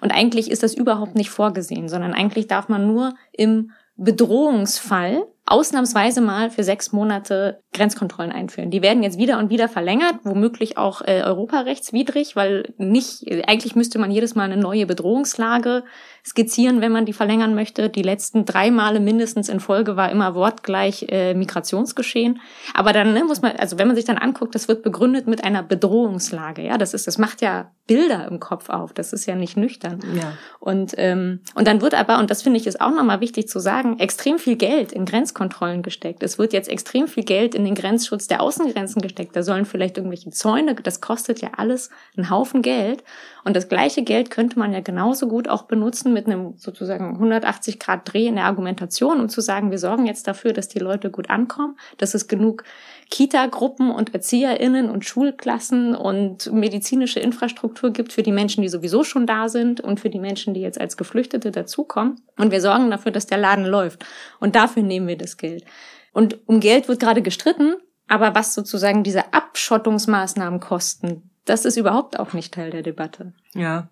[0.00, 6.20] Und eigentlich ist das überhaupt nicht vorgesehen, sondern eigentlich darf man nur im Bedrohungsfall ausnahmsweise
[6.20, 8.70] mal für sechs Monate Grenzkontrollen einführen.
[8.70, 13.98] Die werden jetzt wieder und wieder verlängert, womöglich auch äh, europarechtswidrig, weil nicht, eigentlich müsste
[13.98, 15.82] man jedes Mal eine neue Bedrohungslage
[16.24, 17.88] skizzieren, wenn man die verlängern möchte.
[17.90, 22.40] Die letzten drei Male mindestens in Folge war immer wortgleich äh, Migrationsgeschehen.
[22.74, 25.42] Aber dann ne, muss man, also wenn man sich dann anguckt, das wird begründet mit
[25.42, 26.62] einer Bedrohungslage.
[26.62, 28.92] Ja, das ist, das macht ja Bilder im Kopf auf.
[28.92, 30.00] Das ist ja nicht nüchtern.
[30.14, 30.34] Ja.
[30.60, 33.58] Und ähm, und dann wird aber, und das finde ich ist auch nochmal wichtig zu
[33.58, 35.39] sagen, extrem viel Geld in Grenzkontrollen
[35.82, 36.22] gesteckt.
[36.22, 39.34] Es wird jetzt extrem viel Geld in den Grenzschutz der Außengrenzen gesteckt.
[39.34, 43.02] Da sollen vielleicht irgendwelche Zäune, das kostet ja alles einen Haufen Geld.
[43.44, 47.78] Und das gleiche Geld könnte man ja genauso gut auch benutzen mit einem sozusagen 180
[47.78, 51.10] Grad Dreh in der Argumentation, um zu sagen, wir sorgen jetzt dafür, dass die Leute
[51.10, 52.64] gut ankommen, dass es genug
[53.10, 59.26] Kita-Gruppen und ErzieherInnen und Schulklassen und medizinische Infrastruktur gibt für die Menschen, die sowieso schon
[59.26, 62.20] da sind und für die Menschen, die jetzt als Geflüchtete dazukommen.
[62.38, 64.06] Und wir sorgen dafür, dass der Laden läuft.
[64.38, 65.64] Und dafür nehmen wir das Geld.
[66.12, 67.74] Und um Geld wird gerade gestritten,
[68.06, 73.32] aber was sozusagen diese Abschottungsmaßnahmen kosten, das ist überhaupt auch nicht Teil der Debatte.
[73.54, 73.90] Ja,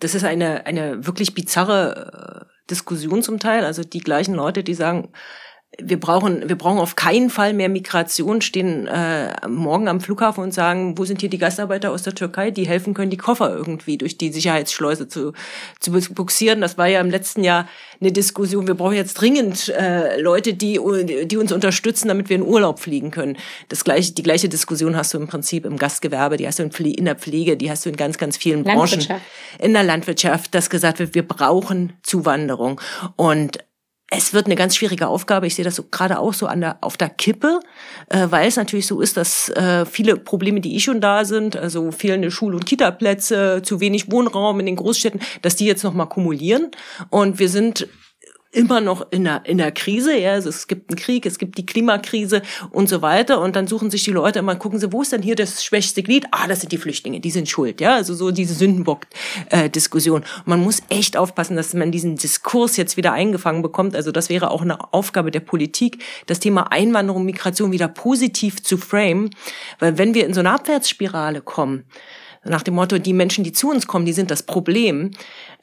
[0.00, 3.64] das ist eine, eine wirklich bizarre äh, Diskussion zum Teil.
[3.64, 5.12] Also die gleichen Leute, die sagen,
[5.82, 10.54] wir brauchen, wir brauchen auf keinen Fall mehr Migration, stehen äh, morgen am Flughafen und
[10.54, 13.98] sagen, wo sind hier die Gastarbeiter aus der Türkei, die helfen können, die Koffer irgendwie
[13.98, 15.32] durch die Sicherheitsschleuse zu,
[15.80, 16.60] zu buxieren.
[16.60, 17.68] Das war ja im letzten Jahr
[18.00, 18.66] eine Diskussion.
[18.66, 20.80] Wir brauchen jetzt dringend äh, Leute, die,
[21.26, 23.36] die uns unterstützen, damit wir in Urlaub fliegen können.
[23.68, 26.70] Das gleiche, die gleiche Diskussion hast du im Prinzip im Gastgewerbe, die hast du in,
[26.70, 29.06] in der Pflege, die hast du in ganz, ganz vielen Branchen.
[29.58, 32.80] In der Landwirtschaft, dass gesagt wird, wir brauchen Zuwanderung.
[33.16, 33.58] Und
[34.10, 35.46] es wird eine ganz schwierige Aufgabe.
[35.46, 37.58] Ich sehe das so gerade auch so an der auf der Kippe,
[38.08, 41.56] äh, weil es natürlich so ist, dass äh, viele Probleme, die eh schon da sind,
[41.56, 45.92] also fehlende Schul- und Kitaplätze, zu wenig Wohnraum in den Großstädten, dass die jetzt noch
[45.92, 46.70] mal kumulieren.
[47.10, 47.88] Und wir sind
[48.56, 51.58] immer noch in der, in der Krise, ja, also es gibt einen Krieg, es gibt
[51.58, 52.40] die Klimakrise
[52.70, 53.40] und so weiter.
[53.40, 56.02] Und dann suchen sich die Leute immer, gucken sie, wo ist denn hier das schwächste
[56.02, 56.24] Glied?
[56.30, 60.24] Ah, das sind die Flüchtlinge, die sind schuld, ja, also so diese Sündenbock-Diskussion.
[60.46, 64.50] man muss echt aufpassen, dass man diesen Diskurs jetzt wieder eingefangen bekommt, also das wäre
[64.50, 69.28] auch eine Aufgabe der Politik, das Thema Einwanderung, Migration wieder positiv zu frame,
[69.78, 71.84] weil wenn wir in so eine Abwärtsspirale kommen,
[72.48, 75.10] nach dem Motto, die Menschen, die zu uns kommen, die sind das Problem.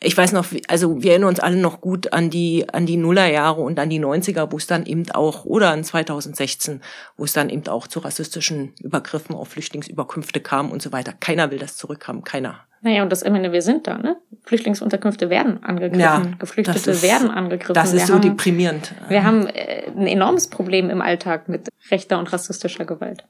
[0.02, 3.62] Ich weiß noch, also wir erinnern uns alle noch gut an die, an die Nullerjahre
[3.62, 6.82] und an die 90er, wo es dann eben auch, oder an 2016,
[7.18, 11.14] wo es dann eben auch zu rassistischen Übergriffen auf Flüchtlingsüberkünfte kam und so weiter.
[11.20, 12.60] Keiner will das zurückhaben, keiner.
[12.84, 14.18] Naja, und das, meine, wir sind da, ne?
[14.44, 17.74] Flüchtlingsunterkünfte werden angegriffen, ja, Geflüchtete ist, werden angegriffen.
[17.74, 18.94] Das ist wir so haben, deprimierend.
[19.08, 23.24] Wir haben äh, ein enormes Problem im Alltag mit rechter und rassistischer Gewalt.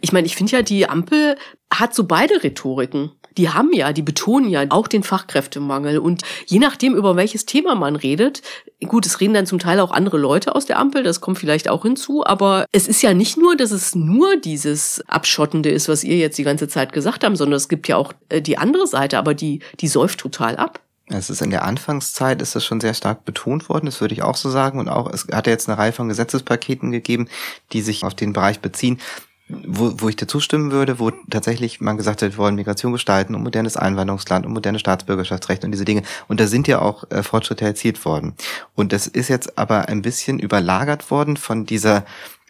[0.00, 1.36] Ich meine, ich finde ja, die Ampel
[1.72, 3.12] hat so beide Rhetoriken.
[3.36, 5.98] Die haben ja, die betonen ja auch den Fachkräftemangel.
[5.98, 8.40] Und je nachdem, über welches Thema man redet,
[8.86, 11.68] gut, es reden dann zum Teil auch andere Leute aus der Ampel, das kommt vielleicht
[11.68, 16.02] auch hinzu, aber es ist ja nicht nur, dass es nur dieses Abschottende ist, was
[16.02, 18.86] ihr jetzt die ganze Zeit gesagt habt, sondern es gibt ja auch äh, die andere
[18.86, 20.80] Seite, aber die, die säuft total ab.
[21.08, 24.22] Es ist in der Anfangszeit ist das schon sehr stark betont worden, das würde ich
[24.22, 24.80] auch so sagen.
[24.80, 27.28] Und auch, es hat ja jetzt eine Reihe von Gesetzespaketen gegeben,
[27.72, 28.98] die sich auf den Bereich beziehen
[29.48, 33.34] wo, wo ich dir zustimmen würde, wo tatsächlich man gesagt hat, wir wollen Migration gestalten
[33.34, 36.02] und modernes Einwanderungsland und moderne Staatsbürgerschaftsrecht und diese Dinge.
[36.26, 38.34] Und da sind ja auch äh, Fortschritte erzielt worden.
[38.74, 42.04] Und das ist jetzt aber ein bisschen überlagert worden von dieser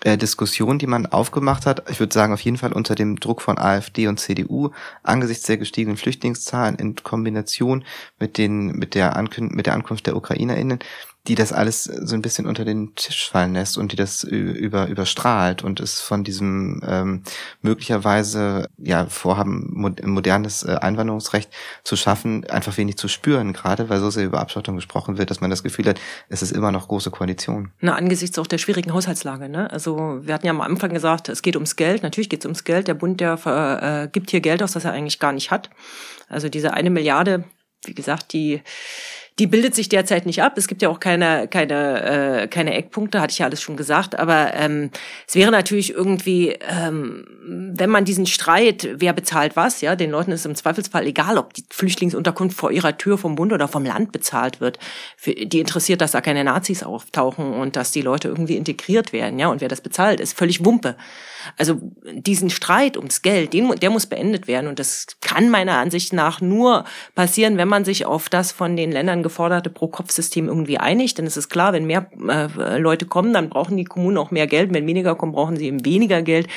[0.05, 1.91] äh, Diskussion, die man aufgemacht hat.
[1.91, 4.71] Ich würde sagen, auf jeden Fall unter dem Druck von AfD und CDU
[5.03, 7.85] angesichts der gestiegenen Flüchtlingszahlen in Kombination
[8.19, 10.79] mit den mit der Ankün mit der Ankunft der UkrainerInnen
[11.29, 14.87] die das alles so ein bisschen unter den Tisch fallen lässt und die das über
[14.87, 17.23] überstrahlt und es von diesem ähm,
[17.63, 21.51] möglicherweise ja Vorhaben modernes äh, Einwanderungsrecht
[21.85, 25.41] zu schaffen einfach wenig zu spüren gerade weil so sehr über Abschottung gesprochen wird dass
[25.41, 27.71] man das Gefühl hat es ist immer noch große Koalition.
[27.81, 29.71] Na angesichts auch der schwierigen Haushaltslage ne?
[29.71, 32.65] Also wir hatten ja am Anfang gesagt es geht ums Geld natürlich geht es ums
[32.65, 32.89] Geld.
[32.89, 35.71] Der Bund der äh, gibt hier Geld aus das er eigentlich gar nicht hat.
[36.29, 37.45] Also diese eine Milliarde
[37.85, 38.63] wie gesagt die
[39.39, 40.57] die bildet sich derzeit nicht ab.
[40.57, 44.19] Es gibt ja auch keine, keine, äh, keine Eckpunkte, hatte ich ja alles schon gesagt.
[44.19, 44.91] Aber ähm,
[45.29, 47.27] es wäre natürlich irgendwie, ähm,
[47.77, 51.53] wenn man diesen Streit, wer bezahlt was, ja, den Leuten ist im Zweifelsfall egal, ob
[51.53, 54.79] die Flüchtlingsunterkunft vor ihrer Tür vom Bund oder vom Land bezahlt wird.
[55.19, 59.39] Für, die interessiert, dass da keine Nazis auftauchen und dass die Leute irgendwie integriert werden,
[59.39, 59.49] ja.
[59.49, 60.97] Und wer das bezahlt, ist völlig Wumpe.
[61.57, 61.81] Also
[62.13, 64.67] diesen Streit ums Geld, den, der muss beendet werden.
[64.67, 66.85] Und das kann meiner Ansicht nach nur
[67.15, 71.19] passieren, wenn man sich auf das von den Ländern geforderte Pro-Kopf-System irgendwie einigt.
[71.19, 74.47] Denn es ist klar, wenn mehr äh, Leute kommen, dann brauchen die Kommunen auch mehr
[74.47, 74.73] Geld.
[74.73, 76.49] Wenn weniger kommen, brauchen sie eben weniger Geld.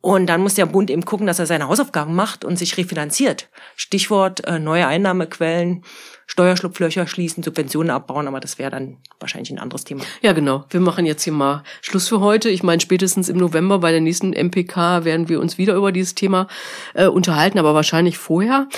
[0.00, 3.48] Und dann muss der Bund eben gucken, dass er seine Hausaufgaben macht und sich refinanziert.
[3.76, 5.84] Stichwort äh, neue Einnahmequellen.
[6.28, 10.04] Steuerschlupflöcher schließen, Subventionen abbauen, aber das wäre dann wahrscheinlich ein anderes Thema.
[10.20, 10.64] Ja, genau.
[10.68, 12.50] Wir machen jetzt hier mal Schluss für heute.
[12.50, 16.14] Ich meine, spätestens im November bei der nächsten MPK werden wir uns wieder über dieses
[16.14, 16.46] Thema
[16.92, 18.68] äh, unterhalten, aber wahrscheinlich vorher.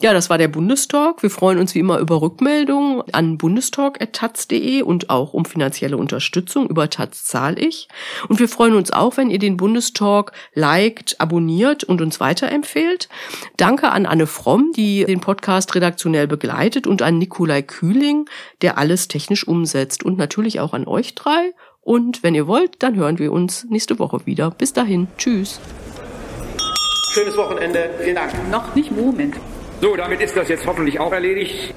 [0.00, 1.24] Ja, das war der Bundestalk.
[1.24, 6.70] Wir freuen uns wie immer über Rückmeldungen an bundestalk.taz.de und auch um finanzielle Unterstützung.
[6.70, 7.88] Über Taz zahl ich.
[8.28, 13.08] Und wir freuen uns auch, wenn ihr den Bundestalk liked, abonniert und uns weiterempfehlt.
[13.56, 18.26] Danke an Anne Fromm, die den Podcast redaktionell begleitet und an Nikolai Kühling,
[18.62, 20.04] der alles technisch umsetzt.
[20.04, 21.52] Und natürlich auch an euch drei.
[21.80, 24.52] Und wenn ihr wollt, dann hören wir uns nächste Woche wieder.
[24.52, 25.08] Bis dahin.
[25.18, 25.58] Tschüss.
[27.14, 27.90] Schönes Wochenende.
[28.00, 28.32] Vielen Dank.
[28.48, 29.34] Noch nicht Moment.
[29.80, 31.74] So, damit ist das jetzt hoffentlich auch erledigt.